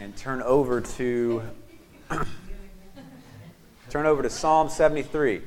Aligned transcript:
and 0.00 0.16
turn 0.16 0.40
over 0.42 0.80
to 0.80 1.42
turn 3.90 4.06
over 4.06 4.22
to 4.22 4.30
Psalm 4.30 4.70
73. 4.70 5.42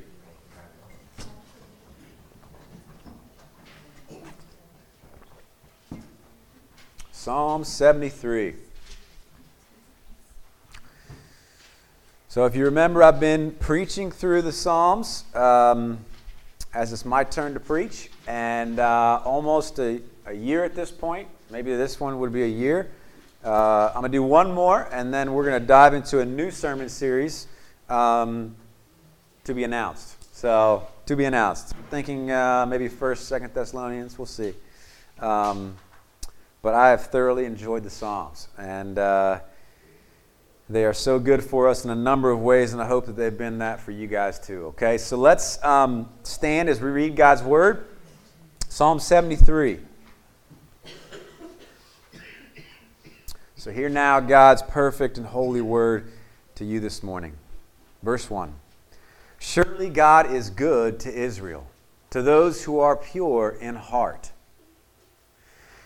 Psalm 7.11 7.63
73. 7.63 8.53
So, 12.27 12.45
if 12.45 12.55
you 12.55 12.65
remember, 12.65 13.01
I've 13.01 13.19
been 13.19 13.51
preaching 13.51 14.11
through 14.11 14.43
the 14.43 14.51
Psalms 14.51 15.23
um, 15.33 15.99
as 16.73 16.93
it's 16.93 17.05
my 17.05 17.23
turn 17.23 17.53
to 17.53 17.59
preach, 17.59 18.09
and 18.27 18.79
uh, 18.79 19.21
almost 19.25 19.79
a, 19.79 20.01
a 20.25 20.33
year 20.33 20.63
at 20.63 20.75
this 20.75 20.91
point. 20.91 21.27
Maybe 21.49 21.75
this 21.75 21.99
one 21.99 22.19
would 22.19 22.33
be 22.33 22.43
a 22.43 22.47
year. 22.47 22.89
Uh, 23.43 23.91
I'm 23.93 24.01
going 24.01 24.11
to 24.11 24.17
do 24.17 24.23
one 24.23 24.53
more, 24.53 24.87
and 24.93 25.13
then 25.13 25.33
we're 25.33 25.43
going 25.43 25.59
to 25.59 25.67
dive 25.67 25.93
into 25.93 26.19
a 26.19 26.25
new 26.25 26.49
sermon 26.49 26.87
series 26.87 27.47
um, 27.89 28.55
to 29.43 29.53
be 29.53 29.65
announced. 29.65 30.33
So, 30.33 30.87
to 31.07 31.15
be 31.17 31.25
announced. 31.25 31.75
I'm 31.75 31.83
Thinking 31.85 32.31
uh, 32.31 32.65
maybe 32.65 32.87
First, 32.87 33.27
Second 33.27 33.53
Thessalonians. 33.53 34.17
We'll 34.17 34.27
see. 34.27 34.53
Um, 35.19 35.75
but 36.61 36.73
I 36.73 36.91
have 36.91 37.07
thoroughly 37.07 37.43
enjoyed 37.43 37.83
the 37.83 37.89
Psalms, 37.89 38.47
and 38.57 38.97
uh, 38.97 39.41
they 40.69 40.85
are 40.85 40.93
so 40.93 41.19
good 41.19 41.43
for 41.43 41.67
us 41.67 41.83
in 41.83 41.91
a 41.91 41.95
number 41.95 42.31
of 42.31 42.39
ways, 42.39 42.71
and 42.71 42.81
I 42.81 42.87
hope 42.87 43.05
that 43.07 43.17
they've 43.17 43.37
been 43.37 43.57
that 43.57 43.81
for 43.81 43.91
you 43.91 44.07
guys 44.07 44.39
too. 44.39 44.67
Okay, 44.67 44.97
so 44.97 45.17
let's 45.17 45.61
um, 45.65 46.09
stand 46.23 46.69
as 46.69 46.79
we 46.79 46.89
read 46.89 47.17
God's 47.17 47.43
Word. 47.43 47.87
Psalm 48.69 48.99
73. 48.99 49.79
So, 53.63 53.71
hear 53.71 53.87
now 53.87 54.19
God's 54.19 54.61
perfect 54.61 55.17
and 55.17 55.25
holy 55.25 55.61
word 55.61 56.11
to 56.55 56.65
you 56.65 56.81
this 56.81 57.01
morning. 57.01 57.37
Verse 58.01 58.29
1 58.29 58.53
Surely 59.39 59.89
God 59.89 60.29
is 60.29 60.49
good 60.49 60.99
to 60.99 61.09
Israel, 61.09 61.65
to 62.09 62.21
those 62.21 62.65
who 62.65 62.79
are 62.81 62.97
pure 62.97 63.51
in 63.61 63.75
heart. 63.75 64.33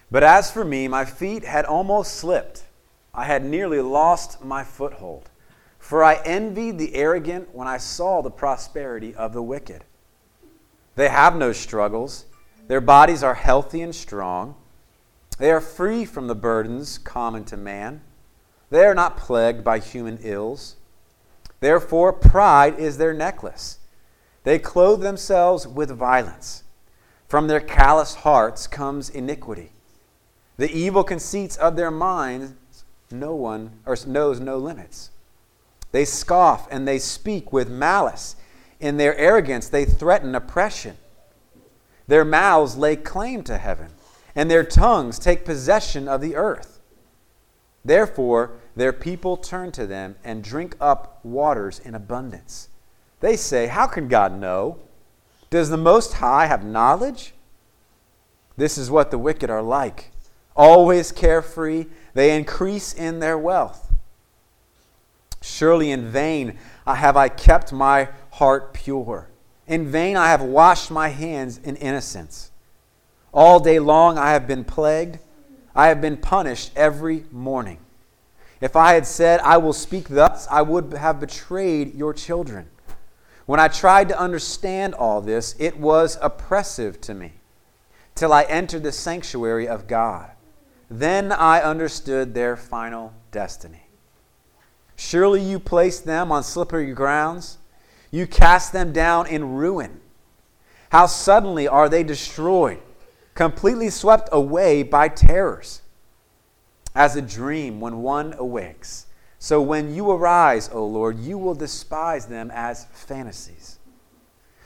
But 0.09 0.23
as 0.23 0.49
for 0.49 0.65
me, 0.65 0.87
my 0.87 1.05
feet 1.05 1.43
had 1.43 1.65
almost 1.65 2.15
slipped. 2.15 2.63
I 3.13 3.25
had 3.25 3.45
nearly 3.45 3.79
lost 3.81 4.43
my 4.43 4.63
foothold. 4.63 5.29
For 5.77 6.03
I 6.03 6.15
envied 6.25 6.79
the 6.79 6.95
arrogant 6.95 7.53
when 7.53 7.67
I 7.67 7.77
saw 7.77 8.23
the 8.23 8.31
prosperity 8.31 9.13
of 9.13 9.33
the 9.33 9.43
wicked. 9.43 9.83
They 10.95 11.09
have 11.09 11.35
no 11.35 11.51
struggles, 11.51 12.25
their 12.67 12.81
bodies 12.81 13.21
are 13.21 13.35
healthy 13.35 13.83
and 13.83 13.93
strong. 13.93 14.55
They 15.37 15.51
are 15.51 15.61
free 15.61 16.05
from 16.05 16.27
the 16.27 16.35
burdens 16.35 16.97
common 16.97 17.43
to 17.45 17.57
man. 17.57 18.01
They 18.69 18.85
are 18.85 18.95
not 18.95 19.17
plagued 19.17 19.63
by 19.63 19.79
human 19.79 20.17
ills. 20.21 20.75
Therefore, 21.59 22.13
pride 22.13 22.79
is 22.79 22.97
their 22.97 23.13
necklace. 23.13 23.79
They 24.43 24.59
clothe 24.59 25.01
themselves 25.01 25.67
with 25.67 25.89
violence. 25.91 26.63
From 27.27 27.47
their 27.47 27.59
callous 27.59 28.15
hearts 28.15 28.67
comes 28.67 29.09
iniquity. 29.09 29.71
The 30.57 30.71
evil 30.71 31.03
conceits 31.03 31.57
of 31.57 31.75
their 31.75 31.91
minds, 31.91 32.85
no 33.11 33.35
one 33.35 33.79
or 33.85 33.97
knows 34.07 34.39
no 34.39 34.57
limits. 34.57 35.11
They 35.91 36.05
scoff 36.05 36.67
and 36.71 36.87
they 36.87 36.99
speak 36.99 37.53
with 37.53 37.69
malice. 37.69 38.35
In 38.79 38.97
their 38.97 39.15
arrogance, 39.17 39.69
they 39.69 39.85
threaten 39.85 40.35
oppression. 40.35 40.97
Their 42.07 42.25
mouths 42.25 42.77
lay 42.77 42.95
claim 42.95 43.43
to 43.43 43.57
heaven, 43.57 43.89
and 44.37 44.49
their 44.49 44.63
tongues 44.63 45.19
take 45.19 45.43
possession 45.43 46.07
of 46.07 46.21
the 46.21 46.37
earth. 46.37 46.79
Therefore, 47.83 48.53
their 48.75 48.93
people 48.93 49.35
turn 49.35 49.73
to 49.73 49.85
them 49.85 50.15
and 50.23 50.41
drink 50.41 50.77
up 50.79 51.19
waters 51.25 51.79
in 51.79 51.93
abundance. 51.93 52.69
They 53.19 53.35
say, 53.35 53.67
How 53.67 53.87
can 53.87 54.07
God 54.07 54.39
know? 54.39 54.79
Does 55.49 55.69
the 55.69 55.77
Most 55.77 56.13
High 56.13 56.45
have 56.45 56.63
knowledge? 56.63 57.33
This 58.55 58.77
is 58.77 58.89
what 58.89 59.11
the 59.11 59.17
wicked 59.17 59.49
are 59.49 59.61
like 59.61 60.11
always 60.57 61.11
carefree, 61.11 61.85
they 62.15 62.35
increase 62.35 62.93
in 62.93 63.19
their 63.19 63.37
wealth. 63.37 63.93
Surely 65.41 65.91
in 65.91 66.09
vain 66.09 66.57
have 66.85 67.15
I 67.15 67.29
kept 67.29 67.71
my 67.71 68.09
heart 68.31 68.73
pure. 68.73 69.29
In 69.67 69.89
vain 69.89 70.17
I 70.17 70.29
have 70.29 70.41
washed 70.41 70.89
my 70.89 71.09
hands 71.09 71.59
in 71.59 71.75
innocence. 71.75 72.51
All 73.37 73.59
day 73.59 73.77
long 73.77 74.17
I 74.17 74.31
have 74.31 74.47
been 74.47 74.63
plagued. 74.63 75.19
I 75.75 75.89
have 75.89 76.01
been 76.01 76.17
punished 76.17 76.71
every 76.75 77.25
morning. 77.31 77.77
If 78.61 78.75
I 78.75 78.95
had 78.95 79.05
said, 79.05 79.39
I 79.41 79.57
will 79.57 79.73
speak 79.73 80.09
thus, 80.09 80.47
I 80.49 80.63
would 80.63 80.91
have 80.93 81.19
betrayed 81.19 81.93
your 81.93 82.15
children. 82.15 82.67
When 83.45 83.59
I 83.59 83.67
tried 83.67 84.09
to 84.09 84.19
understand 84.19 84.95
all 84.95 85.21
this, 85.21 85.55
it 85.59 85.77
was 85.77 86.17
oppressive 86.19 86.99
to 87.01 87.13
me, 87.13 87.33
till 88.15 88.33
I 88.33 88.41
entered 88.41 88.81
the 88.81 88.91
sanctuary 88.91 89.67
of 89.67 89.85
God. 89.85 90.31
Then 90.89 91.31
I 91.31 91.61
understood 91.61 92.33
their 92.33 92.57
final 92.57 93.13
destiny. 93.31 93.83
Surely 94.95 95.43
you 95.43 95.59
placed 95.59 96.05
them 96.05 96.31
on 96.31 96.41
slippery 96.41 96.91
grounds. 96.91 97.59
You 98.09 98.25
cast 98.25 98.73
them 98.73 98.93
down 98.93 99.27
in 99.27 99.53
ruin. 99.53 100.01
How 100.89 101.05
suddenly 101.05 101.67
are 101.67 101.87
they 101.87 102.01
destroyed, 102.01 102.81
completely 103.37 103.91
swept 103.91 104.29
away 104.31 104.81
by 104.81 105.07
terrors. 105.07 105.83
As 106.95 107.15
a 107.15 107.21
dream 107.21 107.79
when 107.79 108.01
one 108.01 108.33
awakes. 108.33 109.05
So 109.37 109.61
when 109.61 109.93
you 109.93 110.09
arise, 110.09 110.71
O 110.73 110.83
Lord, 110.83 111.19
you 111.19 111.37
will 111.37 111.53
despise 111.53 112.25
them 112.25 112.49
as 112.51 112.85
fantasies. 112.85 113.77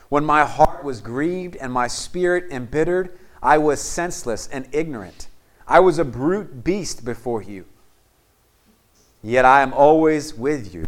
When 0.07 0.23
my 0.23 0.45
heart 0.45 0.85
was 0.85 1.01
grieved 1.01 1.57
and 1.57 1.73
my 1.73 1.87
spirit 1.87 2.45
embittered, 2.49 3.19
I 3.43 3.57
was 3.57 3.81
senseless 3.81 4.47
and 4.47 4.65
ignorant. 4.71 5.27
I 5.67 5.81
was 5.81 5.99
a 5.99 6.05
brute 6.05 6.63
beast 6.63 7.03
before 7.03 7.41
you. 7.41 7.65
Yet 9.21 9.43
I 9.43 9.61
am 9.61 9.73
always 9.73 10.33
with 10.33 10.73
you. 10.73 10.85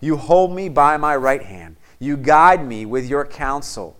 You 0.00 0.16
hold 0.16 0.54
me 0.54 0.68
by 0.68 0.96
my 0.96 1.16
right 1.16 1.42
hand. 1.42 1.74
You 1.98 2.16
guide 2.16 2.64
me 2.64 2.86
with 2.86 3.08
your 3.08 3.26
counsel. 3.26 3.96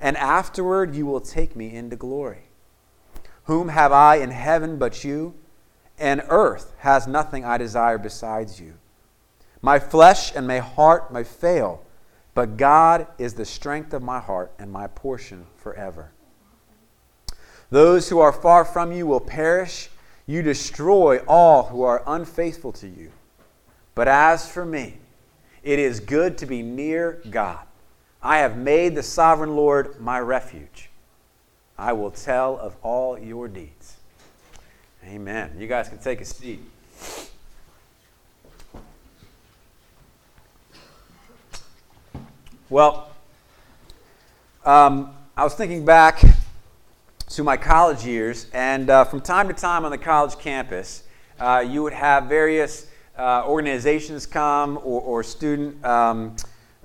And 0.00 0.16
afterward 0.16 0.96
you 0.96 1.06
will 1.06 1.20
take 1.20 1.54
me 1.54 1.72
into 1.72 1.94
glory. 1.94 2.43
Whom 3.44 3.68
have 3.68 3.92
I 3.92 4.16
in 4.16 4.30
heaven 4.30 4.78
but 4.78 5.04
you? 5.04 5.34
And 5.98 6.22
earth 6.28 6.72
has 6.78 7.06
nothing 7.06 7.44
I 7.44 7.58
desire 7.58 7.98
besides 7.98 8.60
you. 8.60 8.74
My 9.62 9.78
flesh 9.78 10.34
and 10.34 10.46
my 10.46 10.58
heart 10.58 11.12
may 11.12 11.24
fail, 11.24 11.82
but 12.34 12.56
God 12.56 13.06
is 13.18 13.34
the 13.34 13.44
strength 13.44 13.94
of 13.94 14.02
my 14.02 14.18
heart 14.18 14.52
and 14.58 14.70
my 14.70 14.88
portion 14.88 15.46
forever. 15.56 16.10
Those 17.70 18.08
who 18.08 18.18
are 18.18 18.32
far 18.32 18.64
from 18.64 18.92
you 18.92 19.06
will 19.06 19.20
perish. 19.20 19.88
You 20.26 20.42
destroy 20.42 21.18
all 21.26 21.64
who 21.64 21.82
are 21.82 22.02
unfaithful 22.06 22.72
to 22.72 22.88
you. 22.88 23.12
But 23.94 24.08
as 24.08 24.50
for 24.50 24.64
me, 24.64 24.98
it 25.62 25.78
is 25.78 26.00
good 26.00 26.36
to 26.38 26.46
be 26.46 26.62
near 26.62 27.22
God. 27.30 27.60
I 28.22 28.38
have 28.38 28.56
made 28.56 28.94
the 28.94 29.02
sovereign 29.02 29.54
Lord 29.54 30.00
my 30.00 30.18
refuge. 30.20 30.90
I 31.76 31.92
will 31.92 32.10
tell 32.10 32.56
of 32.58 32.76
all 32.82 33.18
your 33.18 33.48
deeds. 33.48 33.96
Amen. 35.04 35.56
You 35.58 35.66
guys 35.66 35.88
can 35.88 35.98
take 35.98 36.20
a 36.20 36.24
seat. 36.24 36.60
Well, 42.70 43.10
um, 44.64 45.14
I 45.36 45.44
was 45.44 45.54
thinking 45.54 45.84
back 45.84 46.22
to 47.28 47.42
my 47.42 47.56
college 47.56 48.06
years, 48.06 48.46
and 48.54 48.88
uh, 48.88 49.04
from 49.04 49.20
time 49.20 49.48
to 49.48 49.54
time 49.54 49.84
on 49.84 49.90
the 49.90 49.98
college 49.98 50.38
campus, 50.38 51.02
uh, 51.40 51.64
you 51.66 51.82
would 51.82 51.92
have 51.92 52.24
various 52.24 52.86
uh, 53.18 53.42
organizations 53.46 54.26
come 54.26 54.78
or, 54.78 55.00
or 55.00 55.22
student 55.22 55.84
um, 55.84 56.36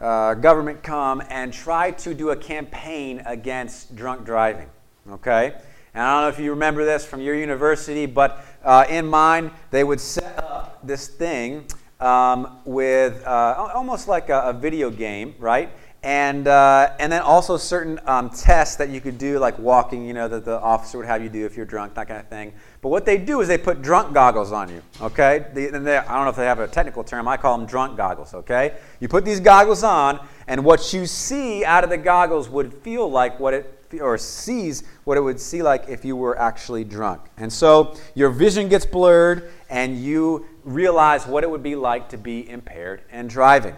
uh, 0.02 0.34
government 0.34 0.82
come 0.82 1.22
and 1.30 1.54
try 1.54 1.92
to 1.92 2.14
do 2.14 2.32
a 2.32 2.36
campaign 2.36 3.22
against 3.26 3.96
drunk 3.96 4.26
driving. 4.26 4.68
Okay? 5.12 5.54
And 5.94 6.04
I 6.04 6.14
don't 6.14 6.24
know 6.24 6.30
if 6.30 6.40
you 6.40 6.52
remember 6.52 6.86
this 6.86 7.06
from 7.06 7.22
your 7.22 7.36
university, 7.36 8.06
but 8.06 8.46
uh, 8.64 8.86
in 8.90 9.08
mine, 9.08 9.52
they 9.72 9.84
would 9.84 10.00
set 10.00 10.38
up 10.38 10.80
this 10.84 11.08
thing 11.08 11.66
um, 12.00 12.60
with 12.66 13.26
uh, 13.26 13.72
almost 13.74 14.08
like 14.08 14.30
a, 14.30 14.42
a 14.42 14.54
video 14.54 14.90
game, 14.90 15.36
right? 15.40 15.72
and 16.02 16.48
uh, 16.48 16.94
and 17.00 17.12
then 17.12 17.22
also 17.22 17.58
certain 17.58 18.00
um, 18.06 18.30
tests 18.30 18.78
that 18.78 18.90
you 18.90 19.02
could 19.02 19.18
do, 19.18 19.38
like 19.38 19.60
walking, 19.60 20.06
you 20.06 20.14
know, 20.14 20.30
that 20.30 20.46
the 20.46 20.60
officer 20.62 20.98
would 20.98 21.08
have 21.08 21.22
you 21.22 21.30
do 21.30 21.46
if 21.46 21.58
you're 21.58 21.66
drunk, 21.66 21.94
that 21.96 22.08
kind 22.08 22.20
of 22.20 22.28
thing. 22.30 22.54
But 22.82 22.90
what 22.90 23.06
they 23.06 23.18
do 23.18 23.42
is 23.42 23.50
they 23.50 23.58
put 23.58 23.82
drunk 23.82 24.14
goggles 24.14 24.54
on 24.54 24.70
you, 24.70 24.82
okay? 25.02 25.48
They, 25.54 25.68
and 25.68 25.86
they, 25.86 25.98
I 25.98 26.16
don't 26.16 26.24
know 26.24 26.30
if 26.30 26.38
they 26.38 26.46
have 26.46 26.60
a 26.60 26.68
technical 26.70 27.04
term. 27.04 27.28
I 27.28 27.36
call 27.36 27.58
them 27.58 27.68
drunk 27.68 27.98
goggles, 27.98 28.34
okay? 28.34 28.78
You 29.02 29.10
put 29.10 29.26
these 29.26 29.42
goggles 29.42 29.84
on, 29.84 30.26
and 30.48 30.64
what 30.64 30.94
you 30.94 31.06
see 31.06 31.66
out 31.66 31.84
of 31.84 31.90
the 31.90 31.98
goggles 31.98 32.48
would 32.48 32.74
feel 32.74 33.10
like 33.10 33.38
what 33.38 33.54
it 33.54 33.79
or 34.02 34.18
sees 34.18 34.84
what 35.04 35.18
it 35.18 35.22
would 35.22 35.40
see 35.40 35.62
like 35.62 35.90
if 35.90 36.06
you 36.06 36.16
were 36.16 36.38
actually 36.38 36.84
drunk. 36.84 37.22
And 37.38 37.52
so 37.52 37.96
your 38.16 38.30
vision 38.30 38.70
gets 38.70 38.86
blurred 38.86 39.52
and 39.70 39.98
you 39.98 40.46
realize 40.64 41.26
what 41.26 41.44
it 41.44 41.50
would 41.50 41.64
be 41.64 41.76
like 41.76 42.10
to 42.10 42.18
be 42.18 42.48
impaired 42.50 43.02
and 43.12 43.30
driving. 43.30 43.76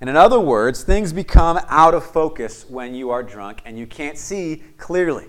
And 0.00 0.10
in 0.10 0.16
other 0.16 0.38
words, 0.38 0.82
things 0.84 1.12
become 1.12 1.58
out 1.68 1.94
of 1.94 2.04
focus 2.04 2.66
when 2.68 2.94
you 2.94 3.10
are 3.10 3.22
drunk 3.22 3.62
and 3.64 3.78
you 3.78 3.86
can't 3.86 4.18
see 4.18 4.62
clearly. 4.76 5.26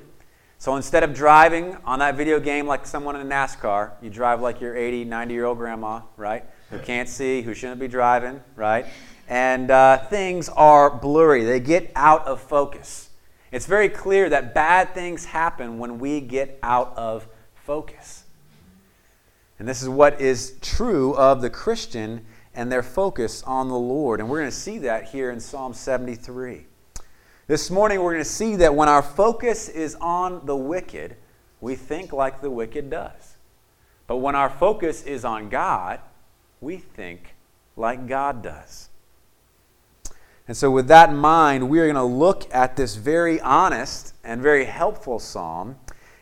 So 0.60 0.76
instead 0.76 1.04
of 1.04 1.14
driving 1.14 1.78
on 1.86 2.00
that 2.00 2.16
video 2.16 2.40
game 2.40 2.66
like 2.66 2.86
someone 2.86 3.16
in 3.16 3.22
a 3.22 3.30
NASCAR, 3.30 3.92
you 4.02 4.10
drive 4.10 4.42
like 4.42 4.60
your 4.60 4.76
80, 4.76 5.06
90 5.06 5.34
year 5.34 5.46
old 5.46 5.58
grandma, 5.58 6.02
right? 6.18 6.44
Who 6.72 6.80
can't 6.80 7.08
see, 7.08 7.42
who 7.42 7.54
shouldn't 7.54 7.80
be 7.80 7.88
driving, 7.88 8.42
right? 8.56 8.86
And 9.30 9.70
uh, 9.70 10.00
things 10.06 10.50
are 10.50 10.90
blurry, 10.90 11.44
they 11.44 11.60
get 11.60 11.92
out 11.96 12.26
of 12.26 12.42
focus. 12.42 13.07
It's 13.52 13.66
very 13.66 13.90
clear 13.90 14.30
that 14.30 14.54
bad 14.54 14.94
things 14.94 15.26
happen 15.26 15.80
when 15.80 16.00
we 16.00 16.20
get 16.22 16.60
out 16.62 16.94
of 16.98 17.28
focus. 17.56 18.24
And 19.60 19.68
this 19.68 19.82
is 19.82 19.90
what 19.90 20.22
is 20.22 20.56
true 20.62 21.16
of 21.16 21.42
the 21.42 21.50
Christian 21.50 22.26
and 22.54 22.72
their 22.72 22.84
focus 22.84 23.44
on 23.44 23.70
the 23.70 23.78
Lord. 23.78 24.20
And 24.20 24.30
we're 24.30 24.40
going 24.40 24.52
to 24.52 24.56
see 24.56 24.80
that 24.80 25.06
here 25.06 25.32
in 25.32 25.40
Psalm 25.40 25.74
73. 25.74 26.66
This 27.48 27.72
morning, 27.72 28.02
we're 28.02 28.14
going 28.14 28.24
to 28.24 28.30
see 28.30 28.58
that 28.58 28.76
when 28.76 28.90
our 28.90 29.02
focus 29.02 29.70
is 29.70 29.96
on 30.02 30.46
the 30.46 30.56
wicked, 30.56 31.16
we 31.62 31.76
think 31.76 32.12
like 32.12 32.42
the 32.42 32.52
wicked 32.52 32.90
does. 32.90 33.38
But 34.06 34.18
when 34.18 34.36
our 34.36 34.50
focus 34.50 35.04
is 35.04 35.24
on 35.24 35.50
God, 35.50 36.00
we 36.62 36.78
think 36.78 37.36
like 37.76 38.08
God 38.08 38.42
does. 38.42 38.87
And 40.48 40.56
so, 40.56 40.72
with 40.72 40.88
that 40.88 41.10
in 41.10 41.18
mind, 41.18 41.70
we 41.70 41.80
are 41.80 41.86
going 41.86 41.96
to 41.96 42.04
look 42.04 42.48
at 42.54 42.78
this 42.78 42.96
very 42.96 43.42
honest 43.42 44.14
and 44.24 44.42
very 44.42 44.64
helpful 44.66 45.20
psalm. 45.20 45.76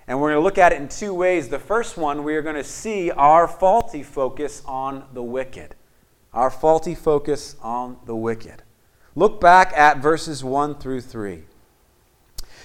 And 0.08 0.20
we're 0.20 0.32
going 0.32 0.42
to 0.42 0.44
look 0.44 0.58
at 0.58 0.72
it 0.72 0.82
in 0.82 0.88
two 0.88 1.14
ways. 1.14 1.50
The 1.50 1.60
first 1.60 1.98
one, 1.98 2.24
we 2.24 2.36
are 2.36 2.42
going 2.42 2.56
to 2.56 2.64
see 2.64 3.12
our 3.12 3.48
faulty 3.48 4.04
focus 4.04 4.64
on 4.66 5.06
the 5.14 5.24
wicked. 5.24 5.76
Our 6.34 6.50
faulty 6.50 6.96
focus 6.96 7.56
on 7.62 7.98
the 8.06 8.16
wicked. 8.16 8.64
Look 9.16 9.40
back 9.40 9.74
at 9.74 10.00
verses 10.00 10.44
1 10.44 10.76
through 10.76 11.02
3. 11.02 11.44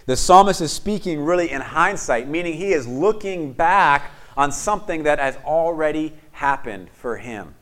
The 0.07 0.17
psalmist 0.17 0.61
is 0.61 0.73
speaking 0.73 1.21
really 1.21 1.51
in 1.51 1.61
hindsight, 1.61 2.27
meaning 2.27 2.55
he 2.55 2.73
is 2.73 2.87
looking 2.89 3.53
back 3.53 4.11
on 4.37 4.51
something 4.51 5.05
that 5.05 5.19
has 5.19 5.37
already 5.45 6.15
happened 6.33 6.89
for 6.91 7.19
him. 7.19 7.55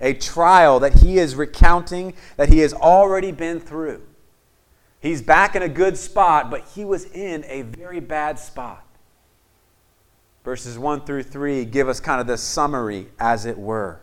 A 0.00 0.14
trial 0.14 0.80
that 0.80 1.00
he 1.00 1.18
is 1.18 1.34
recounting 1.34 2.14
that 2.36 2.48
he 2.48 2.60
has 2.60 2.72
already 2.72 3.32
been 3.32 3.60
through. 3.60 4.02
He's 5.00 5.22
back 5.22 5.54
in 5.56 5.62
a 5.62 5.68
good 5.68 5.96
spot, 5.96 6.50
but 6.50 6.62
he 6.74 6.84
was 6.84 7.04
in 7.06 7.44
a 7.48 7.62
very 7.62 8.00
bad 8.00 8.38
spot. 8.38 8.84
Verses 10.44 10.78
1 10.78 11.02
through 11.02 11.22
3 11.24 11.64
give 11.64 11.88
us 11.88 12.00
kind 12.00 12.20
of 12.20 12.26
the 12.26 12.38
summary, 12.38 13.08
as 13.18 13.46
it 13.46 13.58
were. 13.58 14.00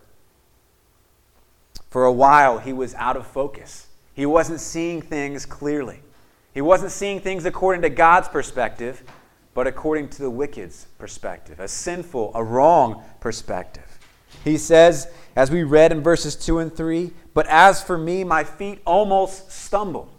For 1.89 2.05
a 2.05 2.11
while, 2.11 2.59
he 2.59 2.73
was 2.73 2.93
out 2.95 3.17
of 3.17 3.25
focus. 3.25 3.87
He 4.13 4.25
wasn't 4.25 4.59
seeing 4.59 5.01
things 5.01 5.45
clearly. 5.45 6.01
He 6.53 6.61
wasn't 6.61 6.91
seeing 6.91 7.19
things 7.19 7.45
according 7.45 7.83
to 7.83 7.89
God's 7.89 8.27
perspective, 8.27 9.03
but 9.53 9.67
according 9.67 10.09
to 10.09 10.21
the 10.23 10.29
wicked's 10.29 10.85
perspective, 10.97 11.59
a 11.59 11.67
sinful, 11.67 12.31
a 12.35 12.43
wrong 12.43 13.03
perspective. 13.19 13.99
He 14.43 14.57
says, 14.57 15.07
as 15.37 15.51
we 15.51 15.61
read 15.61 15.91
in 15.91 16.01
verses 16.01 16.35
2 16.35 16.57
and 16.57 16.75
3, 16.75 17.11
But 17.35 17.45
as 17.45 17.83
for 17.83 17.95
me, 17.95 18.23
my 18.23 18.43
feet 18.43 18.81
almost 18.85 19.51
stumbled. 19.51 20.09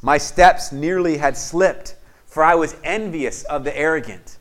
My 0.00 0.16
steps 0.16 0.72
nearly 0.72 1.18
had 1.18 1.36
slipped, 1.36 1.94
for 2.24 2.42
I 2.42 2.54
was 2.54 2.76
envious 2.82 3.44
of 3.44 3.62
the 3.62 3.76
arrogant 3.76 4.38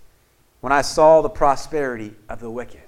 when 0.61 0.71
I 0.71 0.81
saw 0.81 1.21
the 1.21 1.29
prosperity 1.29 2.13
of 2.29 2.39
the 2.39 2.49
wicked. 2.49 2.83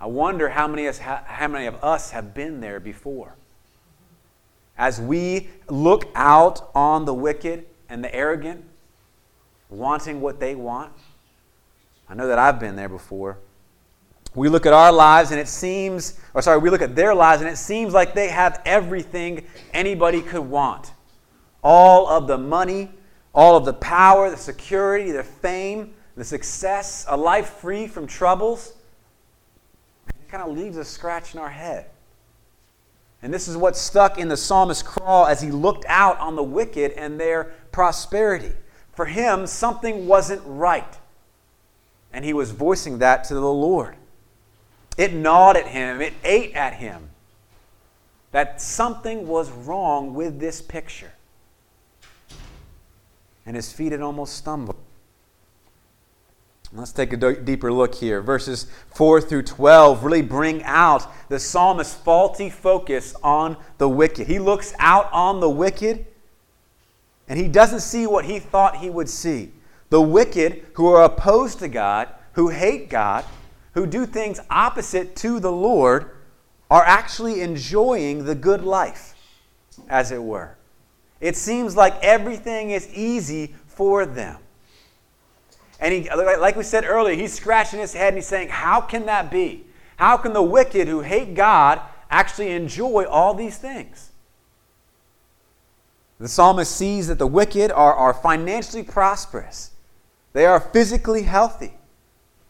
I 0.00 0.06
wonder 0.06 0.48
how 0.48 0.66
many, 0.66 0.86
how 0.86 1.48
many 1.48 1.66
of 1.66 1.74
us 1.84 2.12
have 2.12 2.32
been 2.32 2.60
there 2.60 2.80
before 2.80 3.34
as 4.78 4.98
we 4.98 5.50
look 5.68 6.10
out 6.14 6.70
on 6.74 7.04
the 7.04 7.12
wicked 7.12 7.66
and 7.90 8.02
the 8.02 8.12
arrogant, 8.14 8.64
wanting 9.68 10.22
what 10.22 10.40
they 10.40 10.54
want. 10.54 10.94
I 12.08 12.14
know 12.14 12.26
that 12.26 12.38
I've 12.38 12.58
been 12.58 12.76
there 12.76 12.88
before. 12.88 13.36
We 14.34 14.48
look 14.48 14.64
at 14.64 14.72
our 14.72 14.92
lives 14.92 15.30
and 15.30 15.38
it 15.38 15.48
seems, 15.48 16.18
or 16.32 16.40
sorry, 16.40 16.58
we 16.58 16.70
look 16.70 16.82
at 16.82 16.96
their 16.96 17.14
lives 17.14 17.42
and 17.42 17.50
it 17.50 17.56
seems 17.56 17.92
like 17.92 18.14
they 18.14 18.28
have 18.28 18.62
everything 18.64 19.46
anybody 19.72 20.22
could 20.22 20.40
want 20.40 20.92
all 21.62 22.08
of 22.08 22.26
the 22.26 22.38
money, 22.38 22.90
all 23.34 23.56
of 23.56 23.64
the 23.64 23.72
power, 23.72 24.30
the 24.30 24.36
security, 24.36 25.12
the 25.12 25.22
fame, 25.22 25.94
the 26.16 26.24
success, 26.24 27.06
a 27.08 27.16
life 27.16 27.48
free 27.50 27.86
from 27.86 28.06
troubles. 28.06 28.74
It 30.08 30.28
kind 30.28 30.42
of 30.42 30.56
leaves 30.56 30.76
a 30.76 30.84
scratch 30.84 31.34
in 31.34 31.40
our 31.40 31.50
head. 31.50 31.86
And 33.22 33.32
this 33.32 33.46
is 33.46 33.56
what 33.56 33.76
stuck 33.76 34.18
in 34.18 34.28
the 34.28 34.36
psalmist's 34.36 34.82
craw 34.82 35.26
as 35.26 35.40
he 35.40 35.50
looked 35.50 35.84
out 35.86 36.18
on 36.18 36.34
the 36.34 36.42
wicked 36.42 36.92
and 36.92 37.20
their 37.20 37.52
prosperity. 37.70 38.52
For 38.92 39.06
him, 39.06 39.46
something 39.46 40.06
wasn't 40.06 40.42
right. 40.44 40.98
And 42.12 42.24
he 42.24 42.32
was 42.32 42.50
voicing 42.50 42.98
that 42.98 43.24
to 43.24 43.34
the 43.34 43.40
Lord. 43.40 43.96
It 44.96 45.12
gnawed 45.12 45.56
at 45.56 45.68
him, 45.68 46.00
it 46.00 46.12
ate 46.24 46.54
at 46.54 46.74
him 46.74 47.10
that 48.32 48.60
something 48.60 49.26
was 49.26 49.50
wrong 49.50 50.14
with 50.14 50.40
this 50.40 50.60
picture. 50.60 51.12
And 53.44 53.56
his 53.56 53.72
feet 53.72 53.92
had 53.92 54.00
almost 54.00 54.34
stumbled. 54.36 54.76
Let's 56.74 56.92
take 56.92 57.12
a 57.12 57.34
deeper 57.34 57.70
look 57.70 57.94
here. 57.94 58.22
Verses 58.22 58.66
4 58.94 59.20
through 59.20 59.42
12 59.42 60.04
really 60.04 60.22
bring 60.22 60.62
out 60.64 61.06
the 61.28 61.38
psalmist's 61.38 61.94
faulty 61.94 62.48
focus 62.48 63.14
on 63.22 63.58
the 63.76 63.88
wicked. 63.88 64.26
He 64.26 64.38
looks 64.38 64.72
out 64.78 65.12
on 65.12 65.40
the 65.40 65.50
wicked 65.50 66.06
and 67.28 67.38
he 67.38 67.46
doesn't 67.48 67.80
see 67.80 68.06
what 68.06 68.24
he 68.24 68.38
thought 68.38 68.76
he 68.76 68.88
would 68.88 69.10
see. 69.10 69.52
The 69.90 70.00
wicked 70.00 70.64
who 70.74 70.86
are 70.86 71.04
opposed 71.04 71.58
to 71.58 71.68
God, 71.68 72.08
who 72.32 72.48
hate 72.48 72.88
God, 72.88 73.26
who 73.74 73.86
do 73.86 74.06
things 74.06 74.40
opposite 74.50 75.16
to 75.16 75.40
the 75.40 75.52
Lord, 75.52 76.10
are 76.70 76.84
actually 76.84 77.40
enjoying 77.40 78.24
the 78.24 78.34
good 78.34 78.64
life, 78.64 79.14
as 79.88 80.10
it 80.10 80.22
were. 80.22 80.56
It 81.20 81.36
seems 81.36 81.76
like 81.76 81.94
everything 82.02 82.70
is 82.70 82.92
easy 82.94 83.54
for 83.66 84.06
them. 84.06 84.38
And 85.78 85.92
he, 85.92 86.10
like 86.10 86.56
we 86.56 86.62
said 86.62 86.84
earlier, 86.84 87.14
he's 87.14 87.32
scratching 87.32 87.80
his 87.80 87.92
head 87.92 88.08
and 88.08 88.16
he's 88.16 88.26
saying, 88.26 88.48
How 88.48 88.80
can 88.80 89.06
that 89.06 89.30
be? 89.30 89.66
How 89.96 90.16
can 90.16 90.32
the 90.32 90.42
wicked 90.42 90.88
who 90.88 91.00
hate 91.00 91.34
God 91.34 91.80
actually 92.10 92.52
enjoy 92.52 93.04
all 93.04 93.34
these 93.34 93.58
things? 93.58 94.10
The 96.18 96.28
psalmist 96.28 96.74
sees 96.74 97.08
that 97.08 97.18
the 97.18 97.26
wicked 97.26 97.72
are, 97.72 97.94
are 97.94 98.14
financially 98.14 98.84
prosperous, 98.84 99.72
they 100.32 100.46
are 100.46 100.60
physically 100.60 101.22
healthy, 101.22 101.74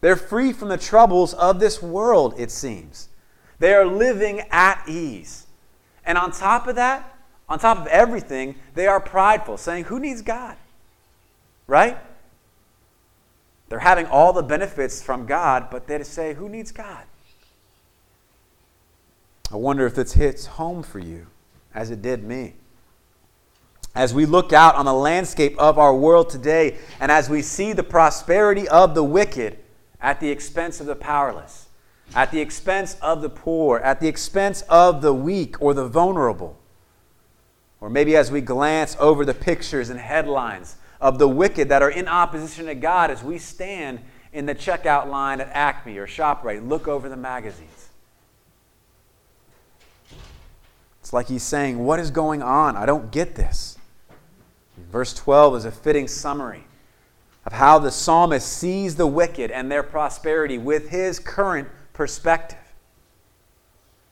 they're 0.03 0.17
free 0.17 0.51
from 0.51 0.67
the 0.67 0.77
troubles 0.77 1.33
of 1.33 1.61
this 1.61 1.81
world, 1.81 2.33
it 2.37 2.51
seems. 2.51 3.07
They 3.59 3.73
are 3.73 3.85
living 3.85 4.41
at 4.51 4.83
ease. 4.85 5.47
And 6.05 6.17
on 6.17 6.33
top 6.33 6.67
of 6.67 6.75
that, 6.75 7.17
on 7.47 7.57
top 7.57 7.77
of 7.77 7.87
everything, 7.87 8.55
they 8.75 8.85
are 8.85 8.99
prideful, 8.99 9.55
saying, 9.55 9.85
Who 9.85 10.01
needs 10.01 10.21
God? 10.21 10.57
Right? 11.67 11.97
They're 13.69 13.79
having 13.79 14.05
all 14.07 14.33
the 14.33 14.43
benefits 14.43 15.01
from 15.01 15.25
God, 15.25 15.69
but 15.71 15.87
they 15.87 16.03
say, 16.03 16.33
Who 16.33 16.49
needs 16.49 16.73
God? 16.73 17.05
I 19.53 19.55
wonder 19.55 19.85
if 19.85 19.95
this 19.95 20.11
hits 20.11 20.47
home 20.47 20.83
for 20.83 20.99
you, 20.99 21.27
as 21.73 21.91
it 21.91 22.01
did 22.01 22.25
me. 22.25 22.55
As 23.95 24.13
we 24.13 24.25
look 24.25 24.51
out 24.51 24.75
on 24.75 24.83
the 24.83 24.93
landscape 24.93 25.57
of 25.57 25.79
our 25.79 25.95
world 25.95 26.29
today, 26.29 26.77
and 26.99 27.09
as 27.09 27.29
we 27.29 27.41
see 27.41 27.71
the 27.71 27.83
prosperity 27.83 28.67
of 28.67 28.95
the 28.95 29.03
wicked 29.03 29.59
at 30.03 30.19
the 30.19 30.29
expense 30.29 30.81
of 30.81 30.85
the 30.85 30.95
powerless, 30.95 31.67
at 32.13 32.29
the 32.29 32.41
expense 32.41 32.97
of 33.01 33.21
the 33.21 33.29
poor, 33.29 33.79
at 33.79 34.01
the 34.01 34.07
expense 34.07 34.61
of 34.63 35.01
the 35.01 35.13
weak 35.13 35.59
or 35.61 35.73
the 35.73 35.87
vulnerable, 35.87 36.59
or 37.79 37.89
maybe 37.89 38.15
as 38.15 38.29
we 38.29 38.41
glance 38.41 38.97
over 38.99 39.23
the 39.25 39.33
pictures 39.33 39.89
and 39.89 39.99
headlines 39.99 40.75
of 40.99 41.17
the 41.17 41.27
wicked 41.27 41.69
that 41.69 41.81
are 41.81 41.89
in 41.89 42.07
opposition 42.07 42.65
to 42.65 42.75
God 42.75 43.09
as 43.09 43.23
we 43.23 43.37
stand 43.37 43.99
in 44.33 44.45
the 44.45 44.53
checkout 44.53 45.07
line 45.07 45.39
at 45.39 45.49
Acme 45.53 45.97
or 45.97 46.07
ShopRite, 46.07 46.67
look 46.67 46.87
over 46.87 47.07
the 47.07 47.17
magazines. 47.17 47.89
It's 50.99 51.13
like 51.13 51.27
he's 51.27 51.43
saying, 51.43 51.79
What 51.79 51.99
is 51.99 52.11
going 52.11 52.41
on? 52.41 52.75
I 52.75 52.85
don't 52.85 53.11
get 53.11 53.35
this. 53.35 53.77
Verse 54.91 55.13
12 55.13 55.57
is 55.57 55.65
a 55.65 55.71
fitting 55.71 56.07
summary 56.07 56.65
of 57.45 57.53
how 57.53 57.79
the 57.79 57.91
psalmist 57.91 58.47
sees 58.47 58.95
the 58.95 59.07
wicked 59.07 59.51
and 59.51 59.71
their 59.71 59.83
prosperity 59.83 60.57
with 60.57 60.89
his 60.89 61.19
current 61.19 61.67
perspective. 61.93 62.57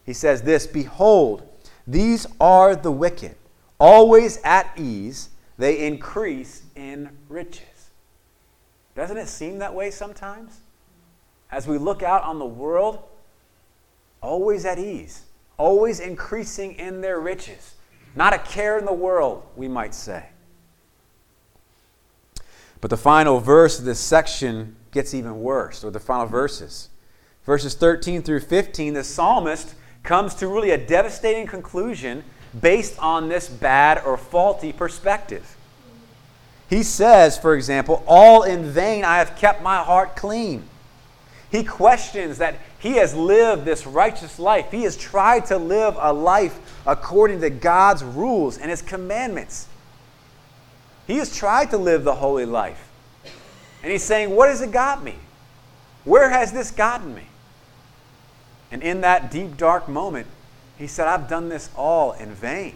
He 0.06 0.14
says 0.14 0.42
this 0.42 0.68
Behold, 0.68 1.48
these 1.88 2.28
are 2.40 2.76
the 2.76 2.92
wicked, 2.92 3.36
always 3.80 4.40
at 4.44 4.72
ease 4.78 5.30
they 5.58 5.86
increase 5.86 6.64
in 6.76 7.10
riches. 7.30 7.90
Doesn't 8.96 9.18
it 9.18 9.28
seem 9.28 9.60
that 9.60 9.74
way 9.74 9.92
sometimes? 9.92 10.60
As 11.52 11.68
we 11.68 11.78
look 11.78 12.02
out 12.02 12.24
on 12.24 12.40
the 12.40 12.46
world, 12.46 13.04
always 14.22 14.66
at 14.66 14.80
ease, 14.80 15.24
always 15.58 16.00
increasing 16.00 16.74
in 16.74 17.02
their 17.02 17.20
riches. 17.20 17.76
Not 18.16 18.34
a 18.34 18.40
care 18.40 18.78
in 18.78 18.86
the 18.86 18.94
world, 18.94 19.44
we 19.56 19.68
might 19.68 19.94
say. 19.94 20.26
But 22.82 22.90
the 22.90 22.98
final 22.98 23.40
verse 23.40 23.80
of 23.80 23.86
this 23.86 24.00
section 24.00 24.76
gets 24.92 25.14
even 25.14 25.42
worse, 25.42 25.84
or 25.84 25.92
the 25.92 26.00
final 26.00 26.26
verses. 26.26 26.90
Verses 27.46 27.76
13 27.76 28.24
through 28.24 28.42
15, 28.42 28.94
the 28.94 29.04
psalmist 29.04 29.76
comes 30.04 30.36
to 30.36 30.48
really 30.48 30.72
a 30.72 30.78
devastating 30.78 31.48
conclusion 31.48 32.24
based 32.60 32.98
on 33.00 33.30
this 33.30 33.48
bad 33.48 34.04
or 34.04 34.18
faulty 34.18 34.74
perspective. 34.74 35.56
He 36.70 36.84
says, 36.84 37.38
for 37.38 37.56
example, 37.56 38.04
All 38.08 38.44
in 38.44 38.66
vain 38.66 39.04
I 39.04 39.18
have 39.18 39.36
kept 39.38 39.62
my 39.62 39.78
heart 39.78 40.16
clean. 40.16 40.64
He 41.52 41.64
questions 41.64 42.38
that 42.38 42.56
he 42.80 42.94
has 42.94 43.14
lived 43.14 43.66
this 43.66 43.86
righteous 43.86 44.40
life. 44.40 44.72
He 44.72 44.84
has 44.84 44.96
tried 44.96 45.46
to 45.48 45.58
live 45.58 45.96
a 46.00 46.14
life 46.14 46.58
according 46.88 47.42
to 47.42 47.50
God's 47.50 48.04
rules 48.04 48.58
and 48.58 48.72
his 48.72 48.82
commandments. 48.82 49.68
He 51.08 51.17
has 51.17 51.36
tried 51.36 51.72
to 51.72 51.77
live 51.77 52.03
the 52.03 52.15
holy 52.15 52.46
life. 52.46 52.89
And 53.84 53.91
he's 53.91 54.03
saying, 54.03 54.29
What 54.29 54.50
has 54.50 54.62
it 54.62 54.72
got 54.72 55.03
me? 55.03 55.15
Where 56.03 56.29
has 56.29 56.51
this 56.51 56.72
gotten 56.72 57.13
me? 57.13 57.25
And 58.72 58.81
in 58.81 59.01
that 59.01 59.29
deep, 59.31 59.58
dark 59.58 59.88
moment, 59.89 60.27
he 60.77 60.88
said, 60.88 61.08
I've 61.08 61.27
done 61.27 61.50
this 61.50 61.70
all 61.75 62.13
in 62.13 62.34
vain. 62.34 62.75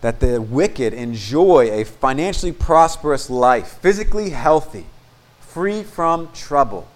That 0.00 0.20
the 0.20 0.40
wicked 0.40 0.94
enjoy 0.94 1.70
a 1.72 1.84
financially 1.84 2.52
prosperous 2.52 3.28
life, 3.28 3.78
physically 3.80 4.30
healthy, 4.30 4.86
free 5.40 5.82
from 5.82 6.30
trouble. 6.32 6.86